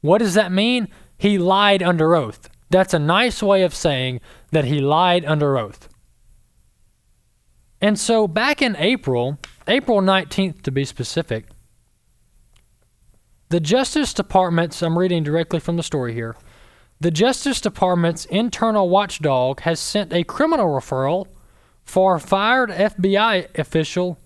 What 0.00 0.18
does 0.18 0.34
that 0.34 0.52
mean? 0.52 0.88
He 1.18 1.38
lied 1.38 1.82
under 1.82 2.14
oath. 2.14 2.48
That's 2.70 2.94
a 2.94 2.98
nice 2.98 3.42
way 3.42 3.62
of 3.62 3.74
saying 3.74 4.20
that 4.50 4.64
he 4.64 4.80
lied 4.80 5.24
under 5.24 5.58
oath. 5.58 5.88
And 7.82 7.98
so 7.98 8.28
back 8.28 8.62
in 8.62 8.76
April, 8.76 9.38
April 9.66 10.00
19th 10.00 10.62
to 10.62 10.70
be 10.70 10.84
specific, 10.84 11.46
the 13.48 13.58
Justice 13.58 14.14
Department's, 14.14 14.80
I'm 14.82 14.96
reading 14.96 15.24
directly 15.24 15.58
from 15.58 15.76
the 15.76 15.82
story 15.82 16.14
here, 16.14 16.36
the 17.00 17.10
Justice 17.10 17.60
Department's 17.60 18.24
internal 18.26 18.88
watchdog 18.88 19.60
has 19.62 19.80
sent 19.80 20.12
a 20.12 20.22
criminal 20.22 20.68
referral 20.68 21.26
for 21.84 22.18
fired 22.20 22.70
FBI 22.70 23.58
official 23.58 24.16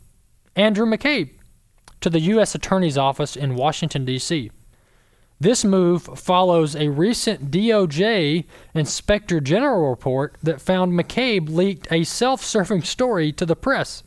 Andrew 0.54 0.84
McCabe 0.84 1.30
to 2.02 2.10
the 2.10 2.20
U.S. 2.20 2.54
Attorney's 2.54 2.98
Office 2.98 3.34
in 3.34 3.54
Washington, 3.54 4.04
D.C. 4.04 4.50
This 5.38 5.64
move 5.64 6.02
follows 6.18 6.74
a 6.74 6.88
recent 6.88 7.50
DOJ 7.50 8.44
Inspector 8.74 9.38
General 9.40 9.90
report 9.90 10.36
that 10.42 10.62
found 10.62 10.92
McCabe 10.92 11.50
leaked 11.50 11.92
a 11.92 12.04
self 12.04 12.42
serving 12.42 12.82
story 12.82 13.32
to 13.32 13.44
the 13.44 13.56
press 13.56 14.02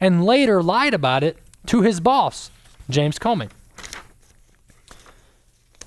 and 0.00 0.24
later 0.24 0.62
lied 0.62 0.92
about 0.92 1.24
it 1.24 1.38
to 1.66 1.80
his 1.80 2.00
boss, 2.00 2.50
James 2.90 3.18
Comey. 3.18 3.48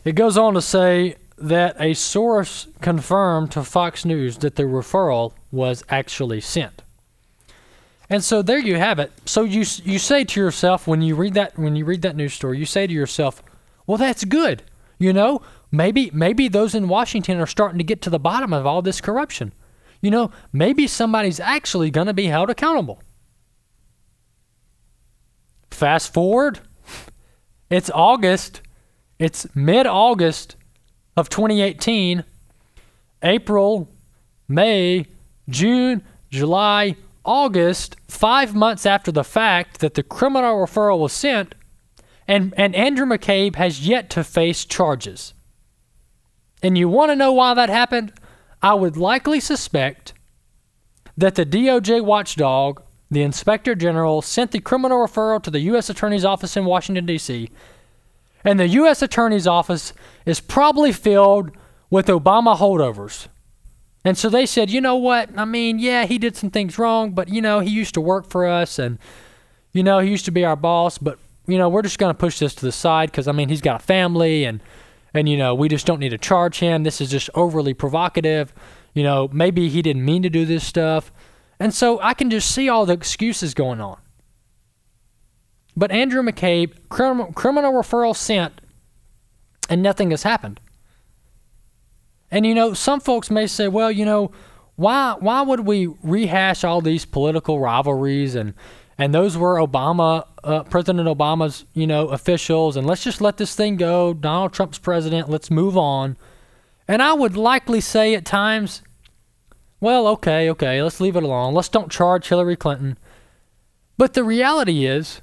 It 0.03 0.15
goes 0.15 0.37
on 0.37 0.55
to 0.55 0.61
say 0.61 1.17
that 1.37 1.75
a 1.79 1.93
source 1.93 2.67
confirmed 2.81 3.51
to 3.51 3.63
Fox 3.63 4.05
News 4.05 4.37
that 4.39 4.55
the 4.55 4.63
referral 4.63 5.33
was 5.51 5.83
actually 5.89 6.41
sent. 6.41 6.81
And 8.09 8.23
so 8.23 8.41
there 8.41 8.57
you 8.57 8.77
have 8.77 8.97
it. 8.97 9.11
So 9.25 9.43
you 9.43 9.59
you 9.83 9.99
say 9.99 10.23
to 10.23 10.39
yourself 10.39 10.87
when 10.87 11.03
you 11.03 11.15
read 11.15 11.35
that 11.35 11.59
when 11.59 11.75
you 11.75 11.85
read 11.85 12.01
that 12.01 12.15
news 12.15 12.33
story, 12.33 12.57
you 12.57 12.65
say 12.65 12.87
to 12.87 12.93
yourself, 12.93 13.43
"Well, 13.85 13.99
that's 13.99 14.25
good. 14.25 14.63
You 14.99 15.13
know, 15.13 15.41
maybe 15.71 16.11
maybe 16.13 16.49
those 16.49 16.75
in 16.75 16.89
Washington 16.89 17.39
are 17.39 17.47
starting 17.47 17.77
to 17.77 17.83
get 17.85 18.01
to 18.03 18.09
the 18.09 18.19
bottom 18.19 18.51
of 18.53 18.65
all 18.65 18.81
this 18.81 18.99
corruption. 18.99 19.53
You 20.01 20.11
know, 20.11 20.31
maybe 20.53 20.87
somebody's 20.87 21.39
actually 21.39 21.89
going 21.89 22.07
to 22.07 22.13
be 22.13 22.25
held 22.25 22.49
accountable. 22.49 23.01
Fast 25.71 26.13
forward, 26.13 26.59
it's 27.69 27.89
August. 27.93 28.61
It's 29.17 29.47
mid-August 29.53 30.55
of 31.17 31.27
2018. 31.29 32.23
April, 33.21 33.89
May, 34.47 35.05
June, 35.49 36.01
July, 36.29 36.95
August, 37.25 37.97
5 38.07 38.55
months 38.55 38.85
after 38.85 39.11
the 39.11 39.25
fact 39.25 39.81
that 39.81 39.95
the 39.95 40.03
criminal 40.03 40.55
referral 40.55 40.99
was 40.99 41.11
sent, 41.11 41.53
and, 42.29 42.53
and 42.55 42.75
Andrew 42.75 43.07
McCabe 43.07 43.55
has 43.55 43.87
yet 43.87 44.11
to 44.11 44.23
face 44.23 44.63
charges. 44.63 45.33
And 46.61 46.77
you 46.77 46.87
want 46.87 47.09
to 47.09 47.15
know 47.15 47.33
why 47.33 47.55
that 47.55 47.69
happened? 47.69 48.13
I 48.61 48.75
would 48.75 48.95
likely 48.95 49.39
suspect 49.39 50.13
that 51.17 51.33
the 51.33 51.45
DOJ 51.45 52.05
watchdog, 52.05 52.83
the 53.09 53.23
Inspector 53.23 53.73
General, 53.73 54.21
sent 54.21 54.51
the 54.51 54.59
criminal 54.59 54.99
referral 54.99 55.41
to 55.41 55.49
the 55.49 55.61
U.S. 55.61 55.89
Attorney's 55.89 56.23
Office 56.23 56.55
in 56.55 56.65
Washington, 56.65 57.07
D.C., 57.07 57.49
and 58.45 58.59
the 58.59 58.67
U.S. 58.67 59.01
Attorney's 59.01 59.47
Office 59.47 59.91
is 60.25 60.39
probably 60.39 60.91
filled 60.91 61.49
with 61.89 62.05
Obama 62.05 62.55
holdovers. 62.55 63.27
And 64.05 64.17
so 64.17 64.29
they 64.29 64.45
said, 64.45 64.69
you 64.69 64.81
know 64.81 64.95
what? 64.95 65.29
I 65.35 65.45
mean, 65.45 65.79
yeah, 65.79 66.05
he 66.05 66.19
did 66.19 66.37
some 66.37 66.51
things 66.51 66.77
wrong, 66.77 67.11
but, 67.11 67.27
you 67.27 67.41
know, 67.41 67.59
he 67.59 67.71
used 67.71 67.95
to 67.95 68.01
work 68.01 68.29
for 68.29 68.47
us 68.47 68.77
and, 68.77 68.99
you 69.73 69.81
know, 69.81 69.99
he 69.99 70.11
used 70.11 70.25
to 70.25 70.31
be 70.31 70.45
our 70.45 70.55
boss, 70.55 70.97
but 70.99 71.17
you 71.49 71.57
know, 71.57 71.69
we're 71.69 71.81
just 71.81 71.97
going 71.97 72.13
to 72.13 72.17
push 72.17 72.39
this 72.39 72.55
to 72.55 72.65
the 72.65 72.71
side 72.71 73.11
because 73.11 73.27
I 73.27 73.31
mean, 73.31 73.49
he's 73.49 73.61
got 73.61 73.81
a 73.81 73.83
family 73.83 74.45
and 74.45 74.61
and 75.13 75.27
you 75.27 75.37
know, 75.37 75.55
we 75.55 75.69
just 75.69 75.85
don't 75.85 75.99
need 75.99 76.09
to 76.09 76.17
charge 76.17 76.59
him. 76.59 76.83
This 76.83 77.01
is 77.01 77.09
just 77.09 77.29
overly 77.33 77.73
provocative. 77.73 78.53
You 78.93 79.03
know, 79.03 79.29
maybe 79.31 79.69
he 79.69 79.81
didn't 79.81 80.05
mean 80.05 80.23
to 80.23 80.29
do 80.29 80.45
this 80.45 80.65
stuff. 80.65 81.11
And 81.59 81.73
so 81.73 81.99
I 82.01 82.13
can 82.13 82.29
just 82.29 82.53
see 82.53 82.69
all 82.69 82.85
the 82.85 82.93
excuses 82.93 83.53
going 83.53 83.81
on. 83.81 83.99
But 85.75 85.91
Andrew 85.91 86.21
McCabe, 86.21 86.73
crim- 86.89 87.33
criminal 87.33 87.71
referral 87.73 88.15
sent, 88.15 88.61
and 89.69 89.81
nothing 89.81 90.11
has 90.11 90.23
happened. 90.23 90.59
And 92.31 92.45
you 92.45 92.53
know, 92.53 92.73
some 92.73 92.99
folks 92.99 93.31
may 93.31 93.47
say, 93.47 93.67
well, 93.67 93.91
you 93.91 94.05
know, 94.05 94.31
why 94.75 95.15
why 95.19 95.41
would 95.41 95.61
we 95.61 95.87
rehash 96.03 96.63
all 96.63 96.81
these 96.81 97.05
political 97.05 97.59
rivalries 97.59 98.35
and 98.35 98.53
and 98.99 99.15
those 99.15 99.37
were 99.37 99.55
Obama, 99.55 100.27
uh, 100.43 100.63
President 100.63 101.07
Obama's, 101.07 101.63
you 101.73 101.87
know, 101.87 102.09
officials, 102.09 102.75
and 102.75 102.85
let's 102.85 103.03
just 103.03 103.21
let 103.21 103.37
this 103.37 103.55
thing 103.55 103.77
go. 103.77 104.13
Donald 104.13 104.51
Trump's 104.51 104.77
president. 104.77 105.29
Let's 105.29 105.49
move 105.49 105.77
on. 105.77 106.17
And 106.85 107.01
I 107.01 107.13
would 107.13 107.37
likely 107.37 107.79
say 107.79 108.13
at 108.13 108.25
times, 108.25 108.81
well, 109.79 110.05
okay, 110.07 110.49
okay, 110.49 110.83
let's 110.83 110.99
leave 110.99 111.15
it 111.15 111.23
alone. 111.23 111.53
Let's 111.53 111.69
don't 111.69 111.89
charge 111.89 112.27
Hillary 112.27 112.57
Clinton. 112.57 112.97
But 113.97 114.15
the 114.15 114.23
reality 114.23 114.85
is, 114.85 115.21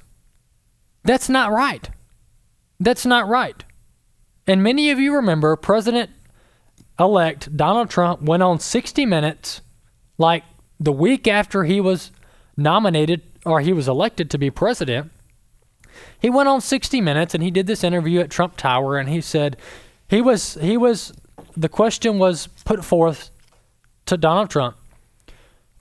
that's 1.03 1.29
not 1.29 1.51
right. 1.51 1.87
That's 2.79 3.05
not 3.05 3.27
right. 3.27 3.63
And 4.47 4.63
many 4.63 4.89
of 4.89 4.99
you 4.99 5.13
remember 5.13 5.55
President 5.55 6.09
elect 6.99 7.55
Donald 7.55 7.91
Trump 7.91 8.23
went 8.23 8.41
on 8.41 8.59
60 8.59 9.05
Minutes 9.05 9.61
like 10.17 10.43
the 10.79 10.91
week 10.91 11.27
after 11.27 11.65
he 11.65 11.79
was 11.79 12.11
nominated 12.55 13.21
or 13.47 13.61
he 13.61 13.73
was 13.73 13.87
elected 13.87 14.29
to 14.31 14.37
be 14.37 14.51
president, 14.51 15.11
he 16.19 16.29
went 16.29 16.49
on 16.49 16.61
60 16.61 17.01
Minutes 17.01 17.33
and 17.33 17.43
he 17.43 17.51
did 17.51 17.67
this 17.67 17.83
interview 17.83 18.19
at 18.19 18.29
Trump 18.29 18.57
Tower 18.57 18.97
and 18.97 19.09
he 19.09 19.21
said 19.21 19.57
he 20.07 20.21
was 20.21 20.55
he 20.55 20.77
was 20.77 21.13
the 21.55 21.69
question 21.69 22.19
was 22.19 22.47
put 22.65 22.83
forth 22.83 23.31
to 24.05 24.17
Donald 24.17 24.49
Trump. 24.49 24.77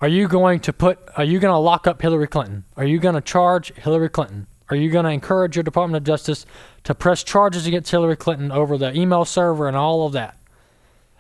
Are 0.01 0.09
you 0.09 0.29
going 0.29 0.61
to 0.61 0.73
put 0.73 0.99
are 1.17 1.25
you 1.25 1.39
going 1.39 1.53
to 1.53 1.59
lock 1.59 1.87
up 1.87 2.03
Hillary 2.03 2.27
Clinton? 2.27 2.65
Are 2.77 2.85
you 2.85 2.99
going 2.99 3.15
to 3.15 3.21
charge 3.21 3.73
Hillary 3.75 4.09
Clinton? 4.09 4.47
Are 4.69 4.77
you 4.77 4.91
going 4.91 5.05
to 5.05 5.13
encourage 5.13 5.57
your 5.57 5.63
Department 5.63 5.97
of 5.97 6.05
Justice 6.05 6.45
to 6.85 6.95
press 6.95 7.23
charges 7.23 7.67
against 7.67 7.91
Hillary 7.91 8.17
Clinton 8.17 8.51
over 8.51 8.77
the 8.77 8.93
email 8.97 9.25
server 9.25 9.69
and 9.69 9.77
all 9.77 10.07
of 10.07 10.13
that? 10.13 10.37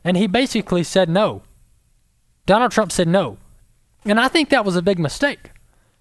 And 0.02 0.16
he 0.16 0.26
basically 0.26 0.82
said 0.82 1.08
no. 1.08 1.42
Donald 2.44 2.72
Trump 2.72 2.92
said 2.92 3.08
no. 3.08 3.38
And 4.04 4.20
I 4.20 4.28
think 4.28 4.48
that 4.48 4.64
was 4.64 4.76
a 4.76 4.82
big 4.82 4.98
mistake 4.98 5.50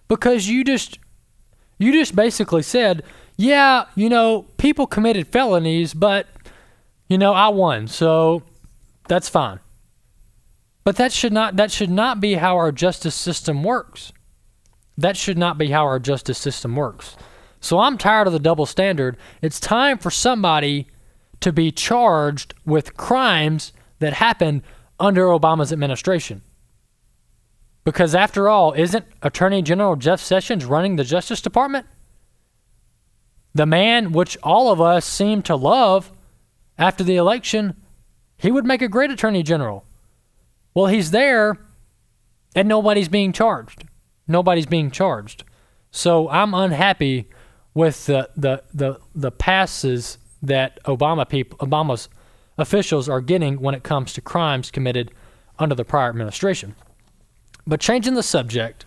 because 0.07 0.47
you 0.47 0.63
just 0.63 0.99
you 1.77 1.91
just 1.91 2.15
basically 2.15 2.61
said, 2.61 3.03
yeah, 3.37 3.85
you 3.95 4.09
know, 4.09 4.43
people 4.57 4.87
committed 4.87 5.27
felonies, 5.27 5.93
but 5.93 6.27
you 7.07 7.17
know, 7.17 7.33
I 7.33 7.49
won, 7.49 7.87
so 7.87 8.43
that's 9.07 9.29
fine. 9.29 9.59
But 10.83 10.95
that 10.97 11.11
should 11.11 11.33
not 11.33 11.55
that 11.55 11.71
should 11.71 11.89
not 11.89 12.19
be 12.19 12.35
how 12.35 12.55
our 12.55 12.71
justice 12.71 13.15
system 13.15 13.63
works. 13.63 14.13
That 14.97 15.17
should 15.17 15.37
not 15.37 15.57
be 15.57 15.71
how 15.71 15.83
our 15.83 15.99
justice 15.99 16.37
system 16.37 16.75
works. 16.75 17.17
So 17.59 17.79
I'm 17.79 17.97
tired 17.97 18.27
of 18.27 18.33
the 18.33 18.39
double 18.39 18.65
standard. 18.65 19.17
It's 19.41 19.59
time 19.59 19.97
for 19.97 20.11
somebody 20.11 20.87
to 21.41 21.51
be 21.51 21.71
charged 21.71 22.53
with 22.65 22.95
crimes 22.95 23.73
that 23.99 24.13
happened 24.13 24.61
under 24.99 25.23
Obama's 25.25 25.73
administration. 25.73 26.41
Because 27.85 28.15
after 28.15 28.49
all, 28.49 28.73
isn't 28.73 29.05
Attorney 29.21 29.61
General 29.61 29.95
Jeff 29.95 30.19
Sessions 30.19 30.65
running 30.65 30.95
the 30.95 31.03
Justice 31.03 31.39
Department? 31.39 31.85
The 33.53 33.67
man 33.67 34.11
which 34.11 34.37
all 34.43 34.71
of 34.71 34.81
us 34.81 35.05
seem 35.05 35.43
to 35.43 35.55
love 35.55 36.11
after 36.77 37.03
the 37.03 37.15
election, 37.15 37.75
he 38.37 38.51
would 38.51 38.65
make 38.65 38.81
a 38.81 38.89
great 38.89 39.11
Attorney 39.11 39.43
General. 39.43 39.85
Well, 40.73 40.87
he's 40.87 41.11
there 41.11 41.57
and 42.55 42.67
nobody's 42.67 43.07
being 43.07 43.31
charged. 43.31 43.85
Nobody's 44.27 44.65
being 44.65 44.89
charged. 44.89 45.43
So 45.91 46.27
I'm 46.29 46.53
unhappy 46.53 47.29
with 47.75 48.07
the, 48.07 48.29
the, 48.35 48.63
the, 48.73 48.99
the 49.13 49.31
passes 49.31 50.17
that 50.41 50.83
Obama 50.85 51.29
people, 51.29 51.57
Obama's 51.59 52.09
officials 52.57 53.07
are 53.07 53.21
getting 53.21 53.59
when 53.61 53.75
it 53.75 53.83
comes 53.83 54.11
to 54.13 54.21
crimes 54.21 54.71
committed 54.71 55.11
under 55.59 55.75
the 55.75 55.85
prior 55.85 56.09
administration. 56.09 56.75
But 57.67 57.79
changing 57.79 58.13
the 58.13 58.23
subject, 58.23 58.85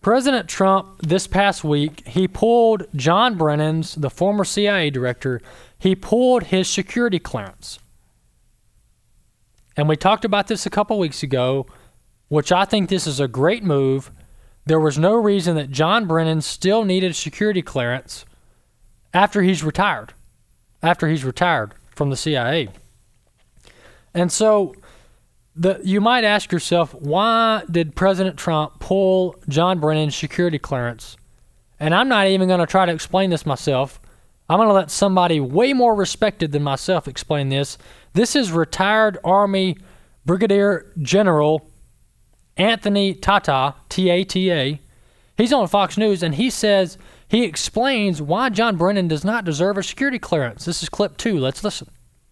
President 0.00 0.48
Trump 0.48 1.00
this 1.02 1.26
past 1.26 1.64
week, 1.64 2.06
he 2.06 2.26
pulled 2.28 2.86
John 2.94 3.36
Brennan's, 3.36 3.94
the 3.94 4.10
former 4.10 4.44
CIA 4.44 4.90
director, 4.90 5.42
he 5.78 5.94
pulled 5.94 6.44
his 6.44 6.68
security 6.68 7.18
clearance. 7.18 7.78
And 9.76 9.88
we 9.88 9.96
talked 9.96 10.24
about 10.24 10.46
this 10.48 10.66
a 10.66 10.70
couple 10.70 10.98
weeks 10.98 11.22
ago. 11.22 11.66
which 12.28 12.52
I 12.52 12.64
think 12.64 12.88
this 12.88 13.06
is 13.08 13.18
a 13.18 13.28
great 13.28 13.64
move. 13.64 14.10
There 14.64 14.80
was 14.80 14.96
no 14.96 15.14
reason 15.14 15.56
that 15.56 15.70
John 15.70 16.06
Brennan 16.06 16.42
still 16.42 16.84
needed 16.84 17.16
security 17.16 17.60
clearance 17.60 18.24
after 19.12 19.42
he's 19.42 19.64
retired. 19.64 20.14
After 20.80 21.08
he's 21.08 21.24
retired 21.24 21.74
from 21.94 22.08
the 22.08 22.16
CIA. 22.16 22.68
And 24.14 24.30
so 24.30 24.76
the 25.56 25.80
you 25.82 26.00
might 26.00 26.24
ask 26.24 26.52
yourself, 26.52 26.94
why 26.94 27.62
did 27.70 27.96
President 27.96 28.36
Trump 28.36 28.78
pull 28.80 29.36
John 29.48 29.80
Brennan's 29.80 30.16
security 30.16 30.58
clearance? 30.58 31.16
And 31.78 31.94
I'm 31.94 32.08
not 32.08 32.26
even 32.26 32.48
going 32.48 32.60
to 32.60 32.66
try 32.66 32.86
to 32.86 32.92
explain 32.92 33.30
this 33.30 33.46
myself. 33.46 34.00
I'm 34.48 34.58
going 34.58 34.68
to 34.68 34.74
let 34.74 34.90
somebody 34.90 35.40
way 35.40 35.72
more 35.72 35.94
respected 35.94 36.52
than 36.52 36.62
myself 36.62 37.08
explain 37.08 37.48
this. 37.48 37.78
This 38.12 38.34
is 38.34 38.52
retired 38.52 39.18
Army 39.24 39.76
Brigadier 40.26 40.92
General 41.00 41.66
Anthony 42.56 43.14
Tata, 43.14 43.74
T 43.88 44.10
A 44.10 44.24
T 44.24 44.52
A. 44.52 44.80
He's 45.36 45.52
on 45.52 45.66
Fox 45.68 45.96
News 45.96 46.22
and 46.22 46.34
he 46.34 46.50
says 46.50 46.98
he 47.26 47.44
explains 47.44 48.20
why 48.20 48.50
John 48.50 48.76
Brennan 48.76 49.08
does 49.08 49.24
not 49.24 49.44
deserve 49.44 49.78
a 49.78 49.82
security 49.82 50.18
clearance. 50.18 50.64
This 50.64 50.82
is 50.82 50.88
clip 50.88 51.16
two. 51.16 51.38
Let's 51.38 51.64
listen. 51.64 51.88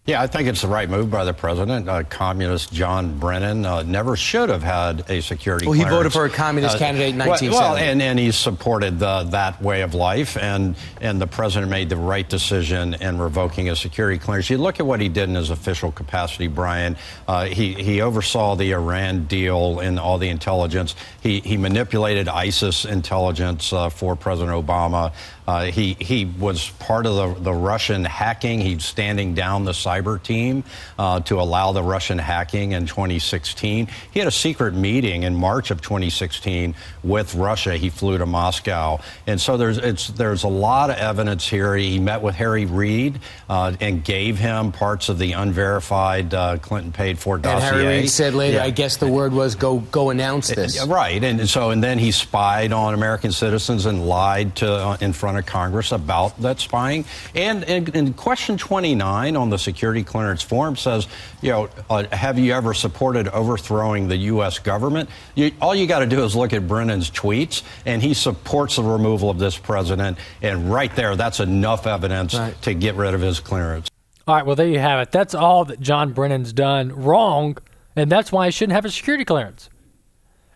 Yeah, 0.09 0.23
I 0.23 0.25
think 0.27 0.47
it's 0.47 0.63
the 0.63 0.67
right 0.67 0.89
move 0.89 1.11
by 1.11 1.23
the 1.23 1.35
president. 1.35 1.87
Uh, 1.87 2.01
communist 2.03 2.73
John 2.73 3.19
Brennan 3.19 3.63
uh, 3.63 3.83
never 3.83 4.15
should 4.15 4.49
have 4.49 4.63
had 4.63 5.07
a 5.07 5.21
security. 5.21 5.67
Well, 5.67 5.73
he 5.73 5.81
clearance. 5.83 5.97
voted 5.97 6.13
for 6.13 6.25
a 6.25 6.29
communist 6.31 6.77
Uh, 6.77 6.79
candidate 6.79 7.09
in 7.09 7.19
well- 7.19 7.27
1970. 7.29 7.55
Well, 7.59 7.91
and, 7.91 8.01
and 8.01 8.17
he 8.17 8.31
supported 8.31 8.97
the, 8.97 9.25
that 9.29 9.61
way 9.61 9.81
of 9.83 9.93
life, 9.93 10.35
and 10.35 10.75
and 10.99 11.21
the 11.21 11.27
president 11.27 11.69
made 11.69 11.89
the 11.89 11.95
right 11.95 12.27
decision 12.27 12.95
in 12.95 13.19
revoking 13.19 13.67
his 13.67 13.79
security 13.79 14.17
clearance. 14.17 14.49
You 14.49 14.57
look 14.57 14.79
at 14.79 14.85
what 14.87 14.99
he 14.99 15.09
did 15.09 15.29
in 15.29 15.35
his 15.35 15.51
official 15.51 15.91
capacity, 15.91 16.47
Brian. 16.47 16.97
Uh, 17.27 17.45
he 17.45 17.75
he 17.75 18.01
oversaw 18.01 18.55
the 18.55 18.71
Iran 18.71 19.25
deal 19.25 19.79
and 19.79 19.99
all 19.99 20.17
the 20.17 20.29
intelligence. 20.29 20.95
He 21.21 21.39
he 21.41 21.55
manipulated 21.55 22.27
ISIS 22.27 22.83
intelligence 22.83 23.71
uh, 23.71 23.89
for 23.89 24.15
President 24.15 24.57
Obama. 24.65 25.13
Uh, 25.49 25.71
he 25.71 25.97
he 25.99 26.25
was 26.25 26.69
part 26.77 27.07
of 27.07 27.15
the, 27.15 27.41
the 27.41 27.53
Russian 27.53 28.05
hacking. 28.05 28.61
He's 28.61 28.85
standing 28.85 29.33
down 29.33 29.65
the 29.65 29.71
cyber 29.71 30.21
team 30.21 30.63
uh, 30.99 31.21
to 31.21 31.41
allow 31.41 31.71
the 31.71 31.81
Russian 31.81 32.19
hacking 32.19 32.73
in 32.73 32.85
2016. 32.85 33.87
He 34.11 34.19
had 34.19 34.27
a 34.27 34.31
secret 34.31 34.75
meeting 34.75 35.23
in 35.23 35.35
March 35.35 35.71
of 35.71 35.81
2016 35.81 36.75
with 37.03 37.33
Russia. 37.33 37.75
He 37.77 37.89
flew 37.89 38.19
to 38.19 38.27
Moscow, 38.27 38.99
and 39.25 39.41
so 39.41 39.57
there's 39.57 39.79
it's 39.79 40.09
there's 40.09 40.43
a 40.43 40.47
lot 40.47 40.91
of 40.91 40.97
evidence 40.97 41.47
here. 41.47 41.75
He 41.75 41.97
met 41.97 42.21
with 42.21 42.35
Harry 42.35 42.67
Reid 42.67 43.19
uh, 43.49 43.73
and 43.81 44.03
gave 44.03 44.37
him 44.37 44.71
parts 44.71 45.09
of 45.09 45.17
the 45.17 45.31
unverified 45.31 46.31
uh, 46.31 46.57
Clinton 46.59 46.91
paid 46.91 47.17
for 47.17 47.39
dossier. 47.39 47.53
and 47.55 47.63
Harry 47.63 48.01
Reid 48.01 48.09
said 48.11 48.35
later, 48.35 48.57
Yeah. 48.57 48.65
I 48.65 48.69
guess 48.69 48.97
the 48.97 49.07
word 49.07 49.33
was 49.33 49.55
go 49.55 49.79
go 49.79 50.11
announce 50.11 50.49
this. 50.49 50.75
Yeah, 50.75 50.85
Right, 50.87 51.23
and 51.23 51.49
so 51.49 51.71
and 51.71 51.83
then 51.83 51.97
he 51.97 52.11
spied 52.11 52.71
on 52.71 52.93
American 52.93 53.31
citizens 53.31 53.87
and 53.87 54.07
lied 54.07 54.55
to 54.57 54.71
uh, 54.71 54.97
in 55.01 55.11
front 55.11 55.37
of 55.37 55.38
Congress 55.41 55.91
about 55.91 56.39
that 56.41 56.59
spying. 56.59 57.05
And 57.35 57.63
in, 57.63 58.13
question 58.13 58.57
29 58.57 59.35
on 59.35 59.49
the 59.49 59.57
security 59.57 60.03
clearance 60.03 60.41
form 60.41 60.75
says, 60.75 61.07
you 61.41 61.51
know, 61.51 61.69
uh, 61.89 62.05
have 62.11 62.37
you 62.39 62.53
ever 62.53 62.73
supported 62.73 63.27
overthrowing 63.29 64.07
the 64.07 64.17
U.S. 64.17 64.59
government? 64.59 65.09
You, 65.35 65.51
all 65.61 65.73
you 65.75 65.87
got 65.87 65.99
to 65.99 66.05
do 66.05 66.23
is 66.23 66.35
look 66.35 66.53
at 66.53 66.67
Brennan's 66.67 67.09
tweets, 67.11 67.63
and 67.85 68.01
he 68.01 68.13
supports 68.13 68.75
the 68.75 68.83
removal 68.83 69.29
of 69.29 69.39
this 69.39 69.57
president. 69.57 70.17
And 70.41 70.71
right 70.71 70.93
there, 70.95 71.15
that's 71.15 71.39
enough 71.39 71.87
evidence 71.87 72.35
Right. 72.35 72.61
to 72.63 72.73
get 72.73 72.95
rid 72.95 73.13
of 73.13 73.21
his 73.21 73.39
clearance. 73.39 73.89
All 74.27 74.35
right, 74.35 74.45
well, 74.45 74.55
there 74.55 74.67
you 74.67 74.79
have 74.79 74.99
it. 75.01 75.11
That's 75.11 75.33
all 75.33 75.65
that 75.65 75.79
John 75.79 76.13
Brennan's 76.13 76.53
done 76.53 76.91
wrong, 76.93 77.57
and 77.95 78.11
that's 78.11 78.31
why 78.31 78.45
he 78.45 78.51
shouldn't 78.51 78.73
have 78.75 78.85
a 78.85 78.91
security 78.91 79.25
clearance. 79.25 79.69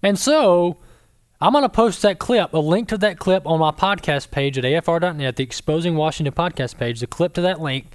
And 0.04 0.20
so, 0.20 0.78
I'm 1.44 1.52
going 1.52 1.64
to 1.64 1.68
post 1.68 2.02
that 2.04 2.20
clip, 2.20 2.54
a 2.54 2.58
link 2.58 2.88
to 2.88 2.98
that 3.00 3.20
clip 3.20 3.46
on 3.46 3.60
my 3.60 3.72
podcast 3.72 4.32
page 4.32 4.58
at 4.58 4.64
afr.net, 4.64 5.36
the 5.36 5.44
Exposing 5.44 5.98
Washington 5.98 6.34
podcast 6.34 6.78
page, 6.78 7.02
the 7.02 7.06
clip 7.06 7.34
to 7.34 7.42
that 7.42 7.60
link. 7.60 7.88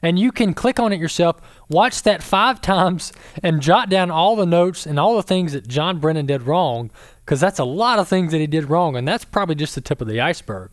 And 0.00 0.18
you 0.18 0.32
can 0.32 0.54
click 0.54 0.80
on 0.80 0.90
it 0.90 0.98
yourself, 0.98 1.36
watch 1.68 2.02
that 2.04 2.22
five 2.22 2.60
times, 2.62 3.12
and 3.42 3.60
jot 3.60 3.90
down 3.90 4.10
all 4.10 4.36
the 4.36 4.46
notes 4.46 4.86
and 4.86 4.98
all 4.98 5.16
the 5.16 5.22
things 5.22 5.52
that 5.52 5.68
John 5.68 5.98
Brennan 5.98 6.24
did 6.24 6.44
wrong, 6.44 6.90
because 7.26 7.40
that's 7.40 7.58
a 7.58 7.64
lot 7.64 7.98
of 7.98 8.08
things 8.08 8.32
that 8.32 8.38
he 8.38 8.46
did 8.46 8.70
wrong, 8.70 8.96
and 8.96 9.06
that's 9.06 9.26
probably 9.26 9.56
just 9.56 9.74
the 9.74 9.82
tip 9.82 10.00
of 10.00 10.08
the 10.08 10.22
iceberg. 10.22 10.70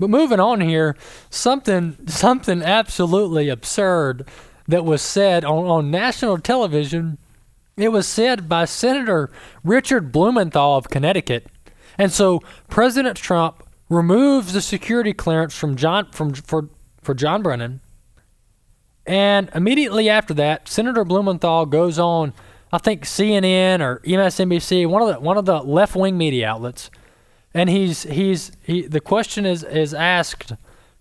But 0.00 0.10
moving 0.10 0.40
on 0.40 0.62
here, 0.62 0.96
something 1.30 1.96
something 2.08 2.60
absolutely 2.60 3.48
absurd 3.48 4.26
that 4.66 4.84
was 4.84 5.00
said 5.00 5.44
on, 5.44 5.66
on 5.66 5.92
national 5.92 6.38
television. 6.38 7.18
It 7.82 7.90
was 7.90 8.06
said 8.06 8.48
by 8.48 8.64
Senator 8.64 9.28
Richard 9.64 10.12
Blumenthal 10.12 10.76
of 10.76 10.88
Connecticut. 10.88 11.48
And 11.98 12.12
so 12.12 12.40
President 12.68 13.16
Trump 13.16 13.60
removes 13.88 14.52
the 14.52 14.60
security 14.60 15.12
clearance 15.12 15.56
from 15.56 15.74
John 15.74 16.08
from 16.12 16.32
for 16.32 16.68
for 17.02 17.12
John 17.12 17.42
Brennan. 17.42 17.80
And 19.04 19.50
immediately 19.52 20.08
after 20.08 20.32
that, 20.34 20.68
Senator 20.68 21.04
Blumenthal 21.04 21.66
goes 21.66 21.98
on, 21.98 22.32
I 22.70 22.78
think 22.78 23.02
CNN 23.02 23.80
or 23.80 23.98
MSNBC, 24.04 24.86
one 24.86 25.02
of 25.02 25.08
the 25.08 25.18
one 25.18 25.36
of 25.36 25.46
the 25.46 25.60
left 25.60 25.96
wing 25.96 26.16
media 26.16 26.48
outlets, 26.48 26.88
and 27.52 27.68
he's 27.68 28.04
he's 28.04 28.52
he 28.62 28.82
the 28.86 29.00
question 29.00 29.44
is 29.44 29.64
is 29.64 29.92
asked 29.92 30.52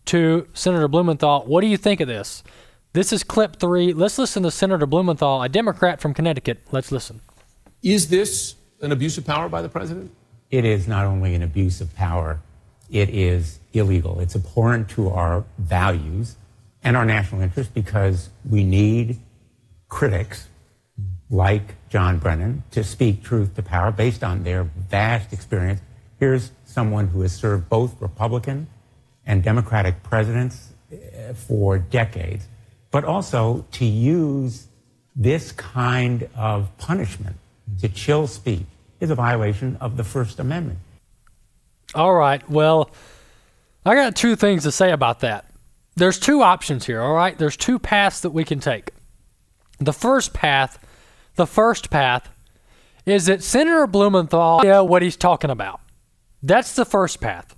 to 0.06 0.48
Senator 0.56 0.88
Blumenthal, 0.88 1.46
what 1.46 1.62
do 1.62 1.68
you 1.68 1.78
think 1.78 2.00
of 2.00 2.08
this? 2.08 2.42
This 2.94 3.14
is 3.14 3.24
clip 3.24 3.58
three. 3.58 3.94
Let's 3.94 4.18
listen 4.18 4.44
to 4.44 4.52
Senator 4.52 4.86
Blumenthal, 4.86 5.42
a 5.42 5.50
Democrat 5.50 6.02
from 6.02 6.14
Connecticut. 6.14 6.60
Let's 6.72 6.92
listen. 6.92 7.22
Is 7.82 8.10
this 8.10 8.56
an 8.82 8.92
abuse 8.92 9.18
of 9.18 9.26
power 9.26 9.48
by 9.48 9.62
the 9.62 9.70
president? 9.70 10.12
it 10.52 10.66
is 10.66 10.88
not 10.88 11.06
only 11.06 11.34
an 11.34 11.42
abuse 11.42 11.82
of 11.82 11.96
power, 11.96 12.42
it 12.90 13.10
is 13.10 13.60
illegal. 13.74 14.20
It's 14.20 14.36
abhorrent 14.36 14.90
to 14.90 15.10
our 15.10 15.46
values 15.58 16.36
and 16.84 16.98
our 16.98 17.06
national 17.06 17.42
interest 17.42 17.74
because 17.74 18.30
we 18.48 18.64
need 18.66 19.20
critics 19.88 20.50
like 21.30 21.76
John 21.90 22.20
Brennan 22.20 22.64
to 22.72 22.84
speak 22.84 23.24
truth 23.24 23.56
to 23.56 23.64
power 23.64 23.92
based 23.92 24.24
on 24.24 24.44
their 24.44 24.64
vast 24.64 25.32
experience. 25.32 25.80
Here's 26.20 26.52
someone 26.66 27.08
who 27.08 27.22
has 27.22 27.34
served 27.34 27.70
both 27.70 28.00
Republican 28.02 28.68
and 29.26 29.42
Democratic 29.42 30.04
presidents 30.04 30.74
eh, 30.92 31.32
for 31.32 31.78
decades, 31.78 32.48
but 32.92 33.04
also 33.04 33.66
to 33.72 33.86
use 33.86 34.68
this 35.16 35.52
kind 35.52 36.30
of 36.36 36.70
punishment 36.78 37.38
to 37.80 37.90
chill 37.90 38.28
speech 38.28 38.66
is 39.00 39.10
a 39.10 39.16
violation 39.16 39.78
of 39.82 39.98
the 39.98 40.04
First 40.04 40.40
Amendment. 40.40 40.80
All 41.96 42.14
right. 42.14 42.48
Well, 42.50 42.92
I 43.86 43.96
got 43.96 44.16
two 44.16 44.36
things 44.36 44.64
to 44.64 44.72
say 44.72 44.92
about 44.92 45.22
that. 45.22 45.46
There's 45.96 46.20
two 46.20 46.42
options 46.42 46.86
here, 46.86 47.02
all 47.02 47.14
right? 47.14 47.38
There's 47.38 47.58
two 47.58 47.80
paths 47.80 48.22
that 48.22 48.30
we 48.30 48.46
can 48.46 48.60
take. 48.60 48.92
The 49.80 49.94
first 49.94 50.34
path, 50.34 50.80
the 51.36 51.48
first 51.48 51.90
path 51.90 52.30
is 53.06 53.26
that 53.26 53.44
Senator 53.44 53.88
Blumenthal 53.88 54.62
know 54.64 54.84
what 54.84 55.02
he's 55.02 55.18
talking 55.18 55.50
about. 55.50 55.82
That's 56.44 56.76
the 56.76 56.86
first 56.86 57.20
path. 57.20 57.56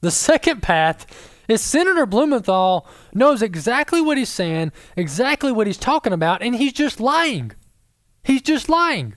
The 0.00 0.10
second 0.10 0.62
path 0.62 1.06
is 1.48 1.60
Senator 1.60 2.06
Blumenthal 2.06 2.86
knows 3.12 3.42
exactly 3.42 4.00
what 4.00 4.18
he's 4.18 4.28
saying, 4.28 4.72
exactly 4.96 5.52
what 5.52 5.66
he's 5.66 5.76
talking 5.76 6.12
about, 6.12 6.42
and 6.42 6.56
he's 6.56 6.72
just 6.72 7.00
lying. 7.00 7.52
He's 8.22 8.42
just 8.42 8.68
lying. 8.68 9.14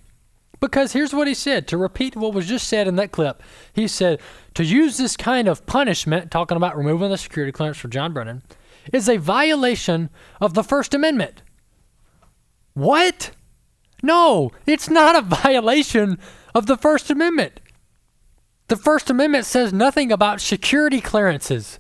Because 0.59 0.93
here's 0.93 1.13
what 1.13 1.27
he 1.27 1.33
said 1.33 1.67
to 1.67 1.77
repeat 1.77 2.15
what 2.15 2.33
was 2.33 2.47
just 2.47 2.67
said 2.67 2.87
in 2.87 2.95
that 2.95 3.11
clip. 3.11 3.43
He 3.73 3.87
said, 3.87 4.19
to 4.55 4.63
use 4.63 4.97
this 4.97 5.15
kind 5.15 5.47
of 5.47 5.65
punishment, 5.65 6.31
talking 6.31 6.57
about 6.57 6.75
removing 6.75 7.11
the 7.11 7.17
security 7.17 7.51
clearance 7.51 7.77
for 7.77 7.89
John 7.89 8.11
Brennan, 8.11 8.41
is 8.91 9.07
a 9.07 9.17
violation 9.17 10.09
of 10.41 10.55
the 10.55 10.63
First 10.63 10.93
Amendment. 10.95 11.43
What? 12.73 13.31
No, 14.01 14.51
it's 14.65 14.89
not 14.89 15.15
a 15.15 15.21
violation 15.43 16.17
of 16.55 16.65
the 16.65 16.77
First 16.77 17.11
Amendment. 17.11 17.59
The 18.67 18.75
First 18.75 19.09
Amendment 19.09 19.45
says 19.45 19.71
nothing 19.71 20.11
about 20.11 20.41
security 20.41 21.01
clearances. 21.01 21.77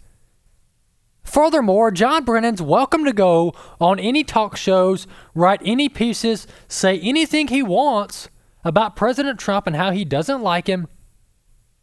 Furthermore, 1.27 1.91
John 1.91 2.23
Brennan's 2.23 2.61
welcome 2.61 3.03
to 3.03 3.11
go 3.11 3.53
on 3.81 3.99
any 3.99 4.23
talk 4.23 4.55
shows, 4.55 5.05
write 5.35 5.59
any 5.63 5.89
pieces, 5.89 6.47
say 6.69 6.97
anything 7.01 7.49
he 7.49 7.61
wants 7.61 8.29
about 8.63 8.95
President 8.95 9.37
Trump 9.37 9.67
and 9.67 9.75
how 9.75 9.91
he 9.91 10.05
doesn't 10.05 10.41
like 10.41 10.67
him 10.67 10.87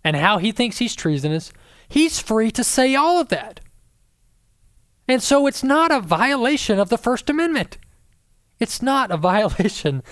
and 0.03 0.17
how 0.17 0.39
he 0.39 0.51
thinks 0.51 0.79
he's 0.79 0.95
treasonous. 0.95 1.53
He's 1.87 2.19
free 2.19 2.51
to 2.53 2.65
say 2.65 2.95
all 2.95 3.21
of 3.21 3.29
that. 3.29 3.61
And 5.07 5.23
so 5.23 5.47
it's 5.47 5.63
not 5.63 5.93
a 5.93 6.01
violation 6.01 6.79
of 6.79 6.89
the 6.89 6.99
First 6.99 7.29
Amendment. 7.29 7.77
It's 8.59 8.81
not 8.81 9.11
a 9.11 9.17
violation 9.19 10.03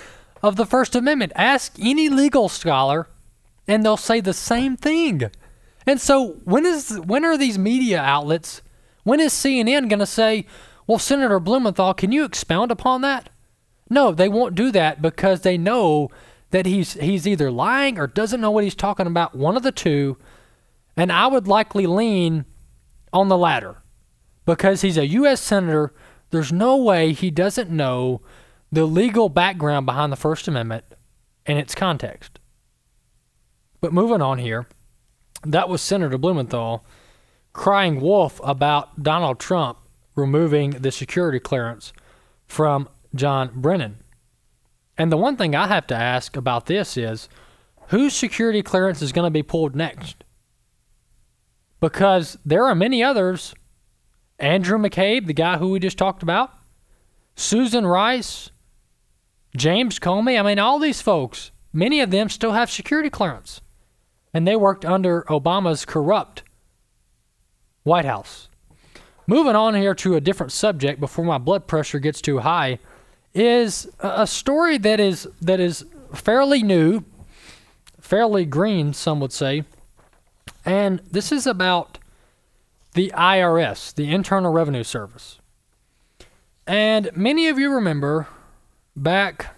of 0.43 0.57
the 0.57 0.67
First 0.67 0.95
Amendment. 0.95 1.33
Ask 1.35 1.79
any 1.81 2.11
legal 2.11 2.51
scholar 2.51 3.09
and 3.67 3.83
they'll 3.83 3.97
say 3.97 4.21
the 4.21 4.35
same 4.35 4.77
thing. 4.77 5.31
And 5.87 5.99
so 5.99 6.35
when 6.45 6.67
is 6.67 7.01
when 7.01 7.25
are 7.25 7.39
these 7.39 7.59
media 7.59 7.99
outlets, 7.99 8.61
when 9.05 9.21
is 9.21 9.33
CNN 9.33 9.89
going 9.89 9.99
to 9.99 10.07
say, 10.07 10.47
"Well, 10.87 10.99
Senator 10.99 11.41
Blumenthal, 11.41 11.95
can 11.95 12.13
you 12.13 12.25
expound 12.25 12.71
upon 12.71 13.01
that?" 13.03 13.31
No, 13.91 14.13
they 14.13 14.29
won't 14.29 14.55
do 14.55 14.71
that 14.73 15.03
because 15.03 15.41
they 15.43 15.59
know 15.59 16.11
that 16.51 16.67
he's 16.67 16.95
he's 16.95 17.27
either 17.27 17.51
lying 17.51 17.99
or 17.99 18.07
doesn't 18.07 18.41
know 18.41 18.51
what 18.51 18.65
he's 18.65 18.75
talking 18.75 19.07
about, 19.07 19.35
one 19.35 19.57
of 19.57 19.63
the 19.63 19.73
two, 19.73 20.17
and 20.97 21.11
I 21.11 21.27
would 21.27 21.49
likely 21.49 21.87
lean 21.87 22.45
on 23.13 23.29
the 23.29 23.37
latter 23.37 23.83
because 24.45 24.83
he's 24.83 24.97
a 24.97 25.07
US 25.07 25.41
senator. 25.41 25.93
There's 26.31 26.53
no 26.53 26.77
way 26.77 27.13
he 27.13 27.31
doesn't 27.31 27.71
know 27.71 28.23
the 28.71 28.87
legal 28.87 29.29
background 29.29 29.85
behind 29.85 30.13
the 30.13 30.17
First 30.17 30.49
Amendment 30.49 30.85
and 31.45 31.59
its 31.59 31.75
context. 31.75 32.39
But 33.81 33.93
moving 33.93 34.23
on 34.23 34.39
here, 34.39 34.67
that 35.45 35.69
was 35.69 35.83
Senator 35.83 36.17
Blumenthal 36.17 36.85
crying 37.53 38.01
wolf 38.01 38.41
about 38.43 39.03
Donald 39.03 39.39
Trump 39.39 39.79
removing 40.15 40.71
the 40.71 40.91
security 40.91 41.39
clearance 41.41 41.93
from 42.47 42.89
John 43.15 43.51
Brennan. 43.55 44.03
And 44.99 45.11
the 45.11 45.17
one 45.17 45.37
thing 45.37 45.55
I 45.55 45.69
have 45.69 45.87
to 45.89 45.95
ask 45.95 46.37
about 46.37 46.67
this 46.67 46.97
is 46.97 47.29
whose 47.89 48.15
security 48.15 48.63
clearance 48.63 49.03
is 49.03 49.13
going 49.13 49.27
to 49.27 49.31
be 49.31 49.43
pulled 49.43 49.75
next? 49.75 50.25
Because 51.81 52.39
there 52.45 52.67
are 52.67 52.75
many 52.75 53.03
others. 53.03 53.55
Andrew 54.39 54.79
McCabe, 54.79 55.27
the 55.27 55.33
guy 55.33 55.59
who 55.59 55.71
we 55.71 55.79
just 55.79 55.99
talked 55.99 56.23
about, 56.23 56.53
Susan 57.37 57.87
Rice, 57.87 58.51
James 59.57 59.99
Comey. 59.99 60.39
I 60.39 60.43
mean, 60.43 60.59
all 60.59 60.79
these 60.79 61.01
folks, 61.01 61.51
many 61.73 62.01
of 62.01 62.11
them 62.11 62.29
still 62.29 62.53
have 62.53 62.71
security 62.71 63.11
clearance. 63.11 63.61
And 64.35 64.47
they 64.47 64.57
worked 64.57 64.85
under 64.85 65.23
Obama's 65.23 65.85
corrupt 65.85 66.43
White 67.83 68.05
House. 68.05 68.49
Moving 69.27 69.57
on 69.57 69.75
here 69.75 69.95
to 69.97 70.15
a 70.15 70.21
different 70.21 70.53
subject 70.53 71.01
before 71.01 71.25
my 71.25 71.39
blood 71.39 71.67
pressure 71.67 71.99
gets 71.99 72.21
too 72.21 72.41
high 72.41 72.79
is 73.35 73.89
a 74.01 74.27
story 74.27 74.79
that 74.79 75.01
is 75.01 75.29
that 75.41 75.61
is 75.61 75.85
fairly 76.13 76.63
new, 76.63 77.03
fairly 78.01 78.45
green, 78.45 78.93
some 78.93 79.21
would 79.21 79.33
say. 79.33 79.65
And 80.65 81.01
this 81.11 81.33
is 81.33 81.47
about 81.47 81.99
the 82.95 83.13
IRS, 83.17 83.95
the 83.95 84.13
Internal 84.13 84.53
Revenue 84.53 84.85
Service. 84.85 85.39
And 86.67 87.11
many 87.17 87.49
of 87.49 87.59
you 87.59 87.73
remember 87.73 88.29
back 88.95 89.55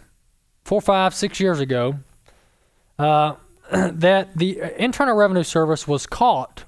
four, 0.65 0.81
five, 0.81 1.15
six 1.15 1.41
years 1.41 1.61
ago 1.61 1.97
uh, 2.99 3.35
that 3.73 4.37
the 4.37 4.63
Internal 4.79 5.17
Revenue 5.17 5.43
Service 5.43 5.89
was 5.89 6.07
caught 6.07 6.65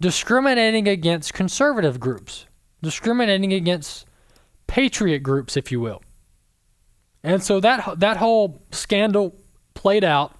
discriminating 0.00 0.88
against 0.88 1.34
conservative 1.34 2.00
groups, 2.00 2.46
discriminating 2.82 3.52
against 3.52 4.06
patriot 4.66 5.20
groups, 5.20 5.56
if 5.56 5.70
you 5.70 5.80
will. 5.80 6.02
And 7.22 7.42
so 7.42 7.60
that 7.60 8.00
that 8.00 8.16
whole 8.16 8.62
scandal 8.70 9.36
played 9.74 10.04
out, 10.04 10.34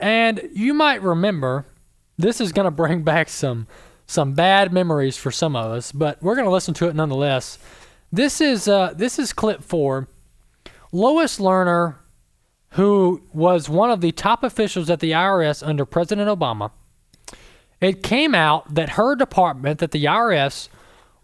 and 0.00 0.48
you 0.52 0.74
might 0.74 1.02
remember 1.02 1.66
this 2.16 2.40
is 2.40 2.52
going 2.52 2.64
to 2.64 2.70
bring 2.70 3.02
back 3.02 3.28
some 3.28 3.68
some 4.06 4.32
bad 4.32 4.72
memories 4.72 5.16
for 5.16 5.30
some 5.30 5.54
of 5.54 5.70
us, 5.70 5.92
but 5.92 6.20
we're 6.22 6.34
going 6.34 6.46
to 6.46 6.50
listen 6.50 6.74
to 6.74 6.88
it 6.88 6.96
nonetheless. 6.96 7.58
This 8.10 8.40
is 8.40 8.66
uh, 8.66 8.94
this 8.96 9.18
is 9.18 9.32
clip 9.32 9.62
four. 9.62 10.08
Lois 10.90 11.38
Lerner, 11.38 11.96
who 12.70 13.22
was 13.32 13.68
one 13.68 13.90
of 13.90 14.00
the 14.00 14.10
top 14.12 14.42
officials 14.42 14.88
at 14.88 15.00
the 15.00 15.12
IRS 15.12 15.66
under 15.66 15.84
President 15.84 16.28
Obama, 16.28 16.70
it 17.80 18.02
came 18.02 18.34
out 18.34 18.74
that 18.74 18.90
her 18.90 19.14
department, 19.14 19.78
that 19.78 19.92
the 19.92 20.04
IRS, 20.04 20.68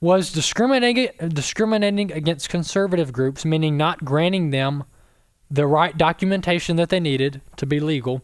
was 0.01 0.33
discriminating 0.33 1.09
discriminating 1.29 2.13
against 2.13 2.49
conservative 2.49 3.13
groups, 3.13 3.45
meaning 3.45 3.77
not 3.77 4.05
granting 4.05 4.51
them 4.51 4.85
the 5.51 5.67
right 5.67 5.97
documentation 5.97 6.77
that 6.77 6.91
they 6.91 7.01
needed 7.01 7.41
to 7.57 7.67
be 7.67 7.81
legal. 7.81 8.23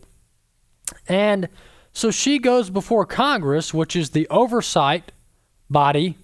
And 1.09 1.49
so 1.93 2.11
she 2.11 2.39
goes 2.39 2.71
before 2.71 3.07
Congress, 3.07 3.73
which 3.73 3.97
is 3.97 4.11
the 4.11 4.29
oversight 4.29 5.13
body 5.69 6.19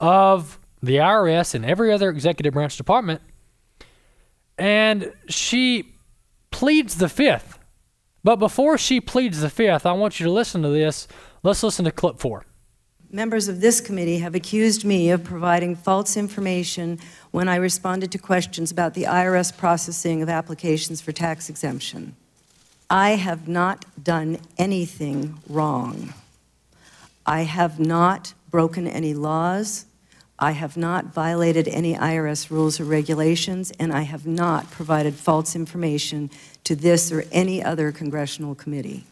of 0.00 0.58
the 0.82 0.96
IRS 0.96 1.54
and 1.54 1.64
every 1.64 1.92
other 1.92 2.10
executive 2.10 2.54
branch 2.54 2.76
department, 2.76 3.20
and 4.58 5.12
she 5.28 5.94
pleads 6.50 6.96
the 6.96 7.08
fifth. 7.08 7.58
But 8.26 8.40
before 8.40 8.76
she 8.76 9.00
pleads 9.00 9.40
the 9.40 9.48
fifth, 9.48 9.86
I 9.86 9.92
want 9.92 10.18
you 10.18 10.26
to 10.26 10.32
listen 10.32 10.60
to 10.62 10.68
this. 10.68 11.06
Let's 11.44 11.62
listen 11.62 11.84
to 11.84 11.92
clip 11.92 12.18
four. 12.18 12.44
Members 13.08 13.46
of 13.46 13.60
this 13.60 13.80
committee 13.80 14.18
have 14.18 14.34
accused 14.34 14.84
me 14.84 15.10
of 15.10 15.22
providing 15.22 15.76
false 15.76 16.16
information 16.16 16.98
when 17.30 17.48
I 17.48 17.54
responded 17.54 18.10
to 18.10 18.18
questions 18.18 18.72
about 18.72 18.94
the 18.94 19.04
IRS 19.04 19.56
processing 19.56 20.22
of 20.22 20.28
applications 20.28 21.00
for 21.00 21.12
tax 21.12 21.48
exemption. 21.48 22.16
I 22.90 23.10
have 23.10 23.46
not 23.46 23.84
done 24.02 24.38
anything 24.58 25.38
wrong. 25.48 26.12
I 27.24 27.42
have 27.42 27.78
not 27.78 28.34
broken 28.50 28.88
any 28.88 29.14
laws. 29.14 29.86
I 30.36 30.50
have 30.50 30.76
not 30.76 31.14
violated 31.14 31.68
any 31.68 31.94
IRS 31.94 32.50
rules 32.50 32.80
or 32.80 32.84
regulations, 32.84 33.70
and 33.78 33.92
I 33.92 34.02
have 34.02 34.26
not 34.26 34.70
provided 34.72 35.14
false 35.14 35.54
information 35.54 36.28
to 36.66 36.76
this 36.76 37.10
or 37.10 37.24
any 37.32 37.62
other 37.62 37.90
congressional 37.90 38.54
committee. 38.54 39.04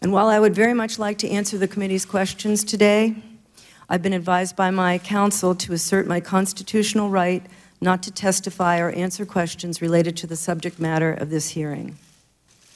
And 0.00 0.12
while 0.12 0.28
I 0.28 0.40
would 0.40 0.54
very 0.54 0.74
much 0.74 0.98
like 0.98 1.18
to 1.18 1.28
answer 1.28 1.58
the 1.58 1.68
committee's 1.68 2.06
questions 2.06 2.64
today, 2.64 3.16
I've 3.88 4.02
been 4.02 4.12
advised 4.12 4.56
by 4.56 4.70
my 4.70 4.98
counsel 4.98 5.54
to 5.56 5.72
assert 5.72 6.06
my 6.06 6.20
constitutional 6.20 7.10
right 7.10 7.44
not 7.80 8.02
to 8.04 8.10
testify 8.10 8.78
or 8.78 8.90
answer 8.90 9.26
questions 9.26 9.82
related 9.82 10.16
to 10.18 10.26
the 10.26 10.36
subject 10.36 10.78
matter 10.78 11.12
of 11.12 11.30
this 11.30 11.50
hearing. 11.50 11.98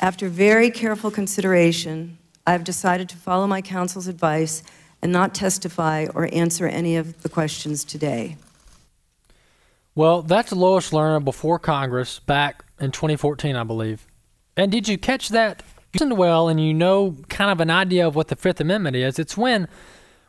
After 0.00 0.28
very 0.28 0.70
careful 0.70 1.10
consideration, 1.10 2.18
I 2.46 2.52
have 2.52 2.64
decided 2.64 3.08
to 3.10 3.16
follow 3.16 3.46
my 3.46 3.62
counsel's 3.62 4.08
advice 4.08 4.62
and 5.00 5.12
not 5.12 5.34
testify 5.34 6.06
or 6.14 6.28
answer 6.32 6.66
any 6.66 6.96
of 6.96 7.22
the 7.22 7.28
questions 7.28 7.84
today. 7.84 8.36
Well, 9.94 10.22
that's 10.22 10.50
Lois 10.50 10.90
Lerner 10.90 11.22
before 11.22 11.58
Congress 11.58 12.18
back 12.18 12.63
in 12.80 12.90
2014, 12.90 13.56
I 13.56 13.64
believe. 13.64 14.06
And 14.56 14.70
did 14.70 14.88
you 14.88 14.98
catch 14.98 15.28
that? 15.30 15.62
You 15.92 15.98
listened 15.98 16.18
well, 16.18 16.48
and 16.48 16.60
you 16.60 16.74
know 16.74 17.16
kind 17.28 17.50
of 17.50 17.60
an 17.60 17.70
idea 17.70 18.06
of 18.06 18.14
what 18.14 18.28
the 18.28 18.36
Fifth 18.36 18.60
Amendment 18.60 18.96
is. 18.96 19.18
It's 19.18 19.36
when, 19.36 19.68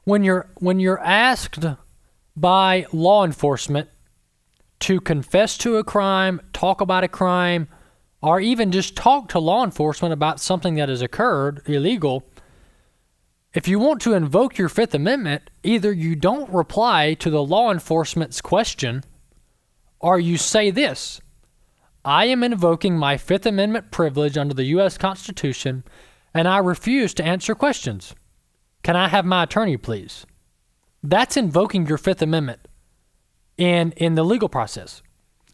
when 0.04 0.24
you're 0.24 0.48
when 0.56 0.80
you're 0.80 1.00
asked 1.00 1.66
by 2.36 2.86
law 2.92 3.24
enforcement 3.26 3.90
to 4.82 5.00
confess 5.00 5.58
to 5.60 5.78
a 5.78 5.84
crime, 5.84 6.42
talk 6.54 6.82
about 6.82 7.04
a 7.04 7.08
crime, 7.08 7.68
or 8.22 8.40
even 8.40 8.72
just 8.72 8.96
talk 8.96 9.30
to 9.30 9.40
law 9.40 9.64
enforcement 9.64 10.14
about 10.14 10.40
something 10.40 10.76
that 10.76 10.90
has 10.90 11.02
occurred 11.02 11.62
illegal. 11.66 12.24
If 13.54 13.68
you 13.68 13.80
want 13.80 14.02
to 14.02 14.14
invoke 14.14 14.58
your 14.58 14.68
Fifth 14.68 14.94
Amendment, 14.94 15.50
either 15.64 15.94
you 15.94 16.16
don't 16.16 16.50
reply 16.50 17.14
to 17.16 17.30
the 17.30 17.44
law 17.44 17.72
enforcement's 17.72 18.42
question 18.42 19.04
or 20.00 20.20
you 20.20 20.38
say 20.38 20.72
this 20.72 21.22
I 22.06 22.26
am 22.26 22.44
invoking 22.44 22.98
my 23.00 23.18
Fifth 23.18 23.48
Amendment 23.48 23.90
privilege 23.90 24.38
under 24.38 24.54
the 24.54 24.66
U.S. 24.66 24.96
Constitution 24.96 25.84
and 26.36 26.48
I 26.48 26.60
refuse 26.60 27.16
to 27.16 27.24
answer 27.24 27.56
questions. 27.56 28.14
Can 28.84 28.96
I 28.96 29.08
have 29.08 29.26
my 29.26 29.44
attorney, 29.44 29.78
please? 29.78 30.28
That's 31.02 31.36
invoking 31.36 31.88
your 31.88 31.98
Fifth 31.98 32.22
Amendment 32.22 32.68
in, 33.58 33.92
in 33.94 34.14
the 34.14 34.24
legal 34.24 34.50
process. 34.50 35.02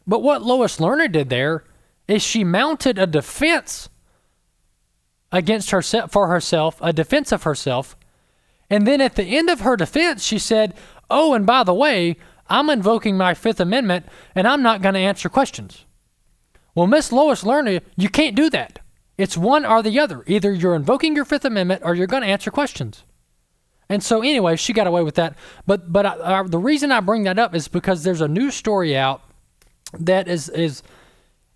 But 0.05 0.23
what 0.23 0.41
Lois 0.41 0.77
Lerner 0.77 1.09
did 1.09 1.29
there 1.29 1.63
is 2.09 2.21
she 2.21 2.43
mounted 2.43 2.99
a 2.99 3.07
defense 3.07 3.87
against 5.31 5.69
herself 5.69 6.11
for 6.11 6.27
herself, 6.27 6.77
a 6.81 6.91
defense 6.91 7.31
of 7.31 7.43
herself. 7.43 7.95
And 8.69 8.85
then 8.85 8.99
at 8.99 9.15
the 9.15 9.37
end 9.37 9.49
of 9.49 9.61
her 9.61 9.77
defense, 9.77 10.23
she 10.23 10.37
said, 10.37 10.73
Oh, 11.09 11.33
and 11.33 11.45
by 11.45 11.63
the 11.63 11.73
way, 11.73 12.17
I'm 12.49 12.69
invoking 12.69 13.15
my 13.15 13.35
Fifth 13.35 13.61
Amendment 13.61 14.05
and 14.35 14.45
I'm 14.45 14.61
not 14.61 14.81
going 14.81 14.95
to 14.95 14.99
answer 14.99 15.29
questions. 15.29 15.85
Well, 16.75 16.87
Miss 16.87 17.11
Lois 17.11 17.43
Lerner, 17.43 17.81
you 17.95 18.09
can't 18.09 18.35
do 18.35 18.49
that. 18.49 18.79
It's 19.17 19.37
one 19.37 19.65
or 19.65 19.83
the 19.83 19.99
other. 19.99 20.23
Either 20.27 20.53
you're 20.53 20.75
invoking 20.75 21.15
your 21.15 21.25
Fifth 21.25 21.45
Amendment 21.45 21.81
or 21.85 21.93
you're 21.93 22.07
going 22.07 22.23
to 22.23 22.29
answer 22.29 22.49
questions. 22.49 23.03
And 23.89 24.01
so, 24.01 24.21
anyway, 24.21 24.55
she 24.55 24.71
got 24.71 24.87
away 24.87 25.03
with 25.03 25.15
that. 25.15 25.35
But 25.67 25.91
but 25.91 26.05
I, 26.05 26.39
I, 26.39 26.43
the 26.43 26.57
reason 26.57 26.91
I 26.91 27.01
bring 27.01 27.23
that 27.23 27.37
up 27.37 27.53
is 27.53 27.67
because 27.67 28.03
there's 28.03 28.21
a 28.21 28.27
new 28.27 28.49
story 28.49 28.95
out 28.95 29.21
that 29.99 30.29
is 30.29 30.47
is 30.47 30.81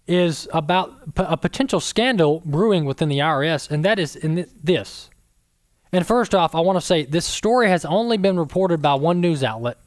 is 0.06 0.48
about 0.54 1.16
p- 1.16 1.24
a 1.26 1.38
potential 1.38 1.80
scandal 1.80 2.42
brewing 2.46 2.84
within 2.84 3.08
the 3.08 3.20
IRS, 3.20 3.72
and 3.72 3.86
that 3.86 4.00
is 4.00 4.18
in 4.18 4.36
th- 4.36 4.50
this. 4.62 5.10
And 5.94 6.06
first 6.06 6.36
off, 6.36 6.54
I 6.54 6.60
want 6.60 6.76
to 6.78 6.86
say 6.86 7.06
this 7.06 7.26
story 7.26 7.70
has 7.70 7.86
only 7.86 8.18
been 8.18 8.38
reported 8.38 8.82
by 8.82 8.96
one 8.96 9.22
news 9.22 9.42
outlet, 9.42 9.78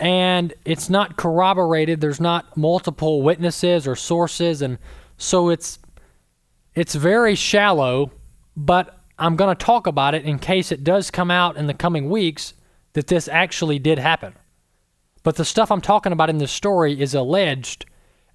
and 0.00 0.52
it's 0.64 0.90
not 0.90 1.16
corroborated. 1.16 2.00
There's 2.00 2.20
not 2.20 2.56
multiple 2.56 3.22
witnesses 3.22 3.86
or 3.86 3.94
sources, 3.94 4.62
and 4.62 4.78
so 5.16 5.50
it's 5.50 5.78
it's 6.74 6.94
very 6.94 7.34
shallow. 7.34 8.10
But 8.56 8.98
I'm 9.18 9.36
going 9.36 9.54
to 9.54 9.64
talk 9.64 9.86
about 9.86 10.14
it 10.14 10.24
in 10.24 10.38
case 10.38 10.72
it 10.72 10.82
does 10.82 11.10
come 11.10 11.30
out 11.30 11.56
in 11.56 11.66
the 11.66 11.74
coming 11.74 12.10
weeks 12.10 12.54
that 12.94 13.06
this 13.06 13.28
actually 13.28 13.78
did 13.78 13.98
happen. 13.98 14.34
But 15.22 15.36
the 15.36 15.44
stuff 15.44 15.70
I'm 15.70 15.80
talking 15.80 16.12
about 16.12 16.30
in 16.30 16.38
this 16.38 16.50
story 16.50 17.00
is 17.00 17.14
alleged 17.14 17.84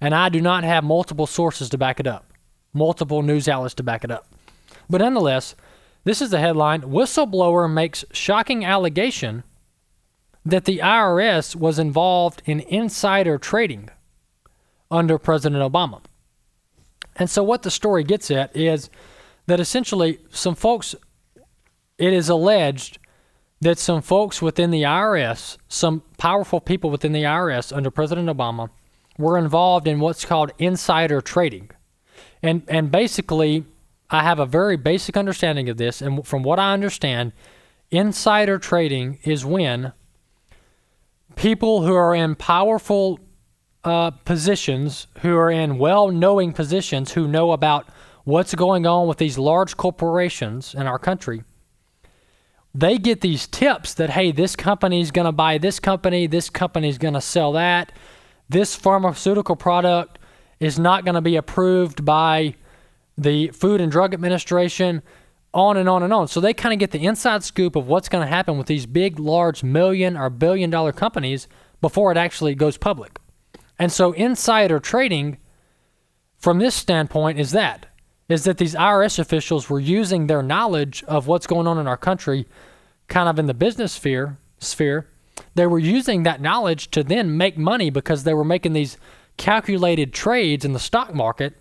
and 0.00 0.14
I 0.14 0.28
do 0.28 0.40
not 0.40 0.64
have 0.64 0.84
multiple 0.84 1.26
sources 1.26 1.68
to 1.70 1.78
back 1.78 2.00
it 2.00 2.06
up, 2.06 2.32
multiple 2.72 3.22
news 3.22 3.48
outlets 3.48 3.74
to 3.74 3.82
back 3.82 4.04
it 4.04 4.10
up. 4.10 4.26
But 4.88 5.00
nonetheless, 5.00 5.54
this 6.04 6.22
is 6.22 6.30
the 6.30 6.38
headline 6.38 6.82
Whistleblower 6.82 7.72
makes 7.72 8.04
shocking 8.12 8.64
allegation 8.64 9.42
that 10.46 10.64
the 10.64 10.78
IRS 10.78 11.56
was 11.56 11.78
involved 11.78 12.40
in 12.46 12.60
insider 12.60 13.36
trading 13.36 13.90
under 14.90 15.18
President 15.18 15.60
Obama. 15.60 16.00
And 17.16 17.28
so, 17.28 17.42
what 17.42 17.62
the 17.62 17.70
story 17.70 18.04
gets 18.04 18.30
at 18.30 18.56
is 18.56 18.88
that 19.46 19.58
essentially 19.58 20.20
some 20.30 20.54
folks, 20.54 20.94
it 21.98 22.12
is 22.12 22.28
alleged 22.28 22.98
that 23.60 23.78
some 23.78 24.02
folks 24.02 24.40
within 24.40 24.70
the 24.70 24.82
IRS, 24.82 25.56
some 25.68 26.02
powerful 26.16 26.60
people 26.60 26.90
within 26.90 27.12
the 27.12 27.22
IRS 27.22 27.74
under 27.74 27.90
President 27.90 28.28
Obama, 28.28 28.70
were 29.18 29.38
involved 29.38 29.88
in 29.88 29.98
what's 29.98 30.24
called 30.24 30.52
insider 30.58 31.20
trading. 31.20 31.70
And, 32.42 32.62
and 32.68 32.92
basically, 32.92 33.64
I 34.10 34.22
have 34.22 34.38
a 34.38 34.46
very 34.46 34.76
basic 34.76 35.16
understanding 35.16 35.68
of 35.68 35.78
this. 35.78 36.00
And 36.02 36.24
from 36.24 36.42
what 36.42 36.60
I 36.60 36.72
understand, 36.72 37.32
insider 37.90 38.58
trading 38.58 39.18
is 39.24 39.44
when 39.44 39.92
people 41.36 41.82
who 41.82 41.94
are 41.94 42.14
in 42.14 42.34
powerful 42.34 43.20
uh, 43.84 44.10
positions, 44.10 45.06
who 45.20 45.36
are 45.36 45.50
in 45.50 45.78
well 45.78 46.10
knowing 46.10 46.52
positions, 46.52 47.12
who 47.12 47.28
know 47.28 47.52
about 47.52 47.86
what's 48.24 48.54
going 48.56 48.84
on 48.84 49.06
with 49.06 49.18
these 49.18 49.38
large 49.38 49.76
corporations 49.76 50.74
in 50.74 50.88
our 50.88 50.98
country, 50.98 51.44
they 52.74 52.98
get 52.98 53.20
these 53.20 53.46
tips 53.46 53.94
that, 53.94 54.10
hey, 54.10 54.32
this 54.32 54.56
company 54.56 55.00
is 55.00 55.12
going 55.12 55.24
to 55.24 55.32
buy 55.32 55.56
this 55.56 55.78
company, 55.78 56.26
this 56.26 56.50
company 56.50 56.88
is 56.88 56.98
going 56.98 57.14
to 57.14 57.20
sell 57.20 57.52
that, 57.52 57.92
this 58.48 58.74
pharmaceutical 58.74 59.56
product 59.56 60.18
is 60.58 60.78
not 60.78 61.04
going 61.04 61.14
to 61.14 61.20
be 61.20 61.36
approved 61.36 62.04
by 62.04 62.54
the 63.16 63.48
Food 63.48 63.80
and 63.80 63.90
Drug 63.90 64.12
Administration, 64.12 65.02
on 65.56 65.76
and 65.76 65.88
on 65.88 66.02
and 66.02 66.12
on. 66.12 66.28
So 66.28 66.40
they 66.40 66.52
kind 66.52 66.72
of 66.72 66.78
get 66.78 66.90
the 66.90 67.06
inside 67.06 67.42
scoop 67.42 67.76
of 67.76 67.86
what's 67.86 68.08
going 68.08 68.22
to 68.22 68.28
happen 68.28 68.58
with 68.58 68.66
these 68.66 68.86
big, 68.86 69.18
large 69.18 69.62
million 69.62 70.16
or 70.16 70.28
billion 70.30 70.70
dollar 70.70 70.92
companies 70.92 71.48
before 71.80 72.12
it 72.12 72.18
actually 72.18 72.54
goes 72.54 72.76
public. 72.76 73.18
And 73.78 73.90
so 73.90 74.12
insider 74.12 74.78
trading 74.78 75.38
from 76.38 76.58
this 76.58 76.74
standpoint 76.74 77.38
is 77.38 77.52
that 77.52 77.86
is 78.28 78.42
that 78.42 78.58
these 78.58 78.74
IRS 78.74 79.18
officials 79.18 79.70
were 79.70 79.78
using 79.78 80.26
their 80.26 80.42
knowledge 80.42 81.04
of 81.04 81.26
what's 81.28 81.46
going 81.46 81.66
on 81.66 81.78
in 81.78 81.86
our 81.86 81.96
country 81.96 82.46
kind 83.08 83.28
of 83.28 83.38
in 83.38 83.46
the 83.46 83.54
business 83.54 83.92
sphere 83.92 84.36
sphere 84.58 85.08
they 85.54 85.66
were 85.66 85.78
using 85.78 86.22
that 86.22 86.40
knowledge 86.40 86.90
to 86.90 87.02
then 87.02 87.36
make 87.36 87.56
money 87.56 87.90
because 87.90 88.24
they 88.24 88.34
were 88.34 88.44
making 88.44 88.72
these 88.72 88.96
calculated 89.36 90.12
trades 90.12 90.64
in 90.64 90.72
the 90.72 90.78
stock 90.78 91.14
market 91.14 91.54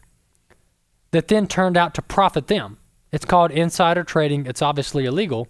that 1.11 1.27
then 1.27 1.47
turned 1.47 1.77
out 1.77 1.93
to 1.93 2.01
profit 2.01 2.47
them. 2.47 2.77
It's 3.11 3.25
called 3.25 3.51
insider 3.51 4.03
trading. 4.03 4.45
It's 4.45 4.61
obviously 4.61 5.05
illegal. 5.05 5.47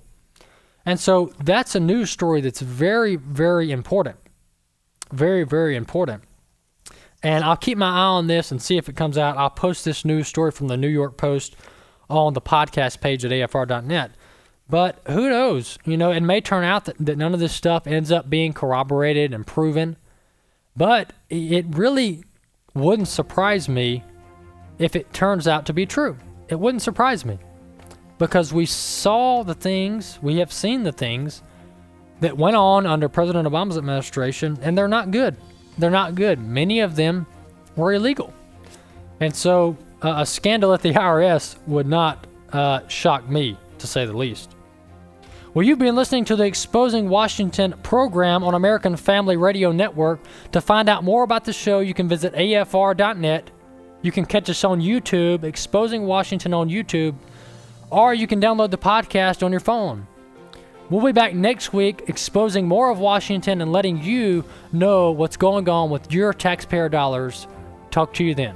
And 0.86 1.00
so 1.00 1.34
that's 1.44 1.76
a 1.76 1.80
news 1.80 2.12
story 2.12 2.42
that's 2.42 2.62
very, 2.62 3.16
very 3.16 3.72
important. 3.72 4.18
Very, 5.12 5.44
very 5.44 5.76
important. 5.76 6.24
And 7.24 7.44
I'll 7.44 7.58
keep 7.58 7.78
my 7.78 7.90
eye 7.90 8.18
on 8.18 8.28
this 8.28 8.52
and 8.52 8.62
see 8.62 8.78
if 8.78 8.88
it 8.88 8.96
comes 8.96 9.18
out. 9.18 9.38
I'll 9.38 9.50
post 9.50 9.84
this 9.84 10.06
news 10.06 10.28
story 10.28 10.52
from 10.52 10.68
the 10.68 10.78
New 10.78 10.88
York 10.88 11.18
Post 11.18 11.56
on 12.10 12.34
the 12.34 12.42
podcast 12.42 13.02
page 13.02 13.26
at 13.26 13.32
afr.net. 13.32 14.12
But 14.70 15.00
who 15.08 15.30
knows? 15.30 15.78
You 15.86 15.98
know, 15.98 16.12
it 16.12 16.22
may 16.22 16.42
turn 16.42 16.64
out 16.64 16.86
that, 16.86 16.98
that 17.00 17.18
none 17.18 17.34
of 17.34 17.40
this 17.40 17.54
stuff 17.54 17.88
ends 17.88 18.12
up 18.12 18.30
being 18.30 18.54
corroborated 18.54 19.34
and 19.34 19.46
proven. 19.46 19.98
But 20.76 21.14
it 21.30 21.66
really 21.70 22.24
wouldn't 22.74 23.08
surprise 23.08 23.70
me 23.70 24.04
if 24.78 24.96
it 24.96 25.14
turns 25.14 25.48
out 25.48 25.66
to 25.68 25.74
be 25.74 25.86
true. 25.86 26.18
It 26.48 26.60
wouldn't 26.60 26.82
surprise 26.82 27.26
me 27.26 27.40
because 28.18 28.54
we 28.54 28.66
saw 28.66 29.44
the 29.44 29.54
things, 29.54 30.20
we 30.22 30.38
have 30.38 30.52
seen 30.52 30.84
the 30.84 30.92
things 30.92 31.42
that 32.22 32.38
went 32.38 32.56
on 32.56 32.86
under 32.86 33.10
President 33.10 33.48
Obama's 33.48 33.78
administration, 33.78 34.58
and 34.62 34.78
they're 34.78 34.88
not 34.88 35.12
good. 35.12 35.36
They're 35.78 35.90
not 35.90 36.16
good. 36.16 36.40
Many 36.40 36.80
of 36.80 36.96
them 36.96 37.26
were 37.76 37.94
illegal. 37.94 38.34
And 39.20 39.36
so 39.36 39.78
uh, 40.02 40.16
a 40.18 40.26
scandal 40.26 40.74
at 40.74 40.82
the 40.82 40.94
IRS 40.94 41.58
would 41.68 41.88
not 41.88 42.28
uh, 42.54 42.88
shock 42.88 43.28
me, 43.30 43.58
to 43.80 43.88
say 43.88 44.06
the 44.06 44.16
least. 44.16 44.56
Well, 45.54 45.66
you've 45.66 45.80
been 45.80 45.96
listening 45.96 46.26
to 46.26 46.36
the 46.36 46.44
Exposing 46.44 47.08
Washington 47.08 47.76
program 47.82 48.44
on 48.44 48.56
American 48.56 48.98
Family 48.98 49.38
Radio 49.38 49.72
Network. 49.72 50.20
To 50.52 50.60
find 50.60 50.90
out 50.90 51.04
more 51.04 51.24
about 51.24 51.46
the 51.46 51.54
show, 51.54 51.80
you 51.80 51.94
can 51.94 52.10
visit 52.10 52.34
afr.net. 52.34 53.52
You 54.06 54.12
can 54.12 54.28
catch 54.28 54.52
us 54.52 54.64
on 54.64 54.82
YouTube, 54.82 55.44
Exposing 55.44 56.06
Washington 56.06 56.54
on 56.54 56.70
YouTube, 56.70 57.16
or 57.90 58.14
you 58.14 58.28
can 58.28 58.40
download 58.40 58.70
the 58.70 58.78
podcast 58.78 59.42
on 59.42 59.50
your 59.50 59.60
phone. 59.60 60.06
We'll 60.92 61.04
be 61.04 61.12
back 61.12 61.34
next 61.34 61.74
week 61.74 62.04
exposing 62.06 62.68
more 62.68 62.92
of 62.92 63.00
Washington 63.00 63.62
and 63.62 63.72
letting 63.72 64.04
you 64.04 64.44
know 64.72 65.10
what's 65.10 65.38
going 65.38 65.68
on 65.68 65.90
with 65.90 66.12
your 66.12 66.34
taxpayer 66.34 66.88
dollars. 66.88 67.48
Talk 67.90 68.14
to 68.14 68.24
you 68.24 68.36
then. 68.36 68.56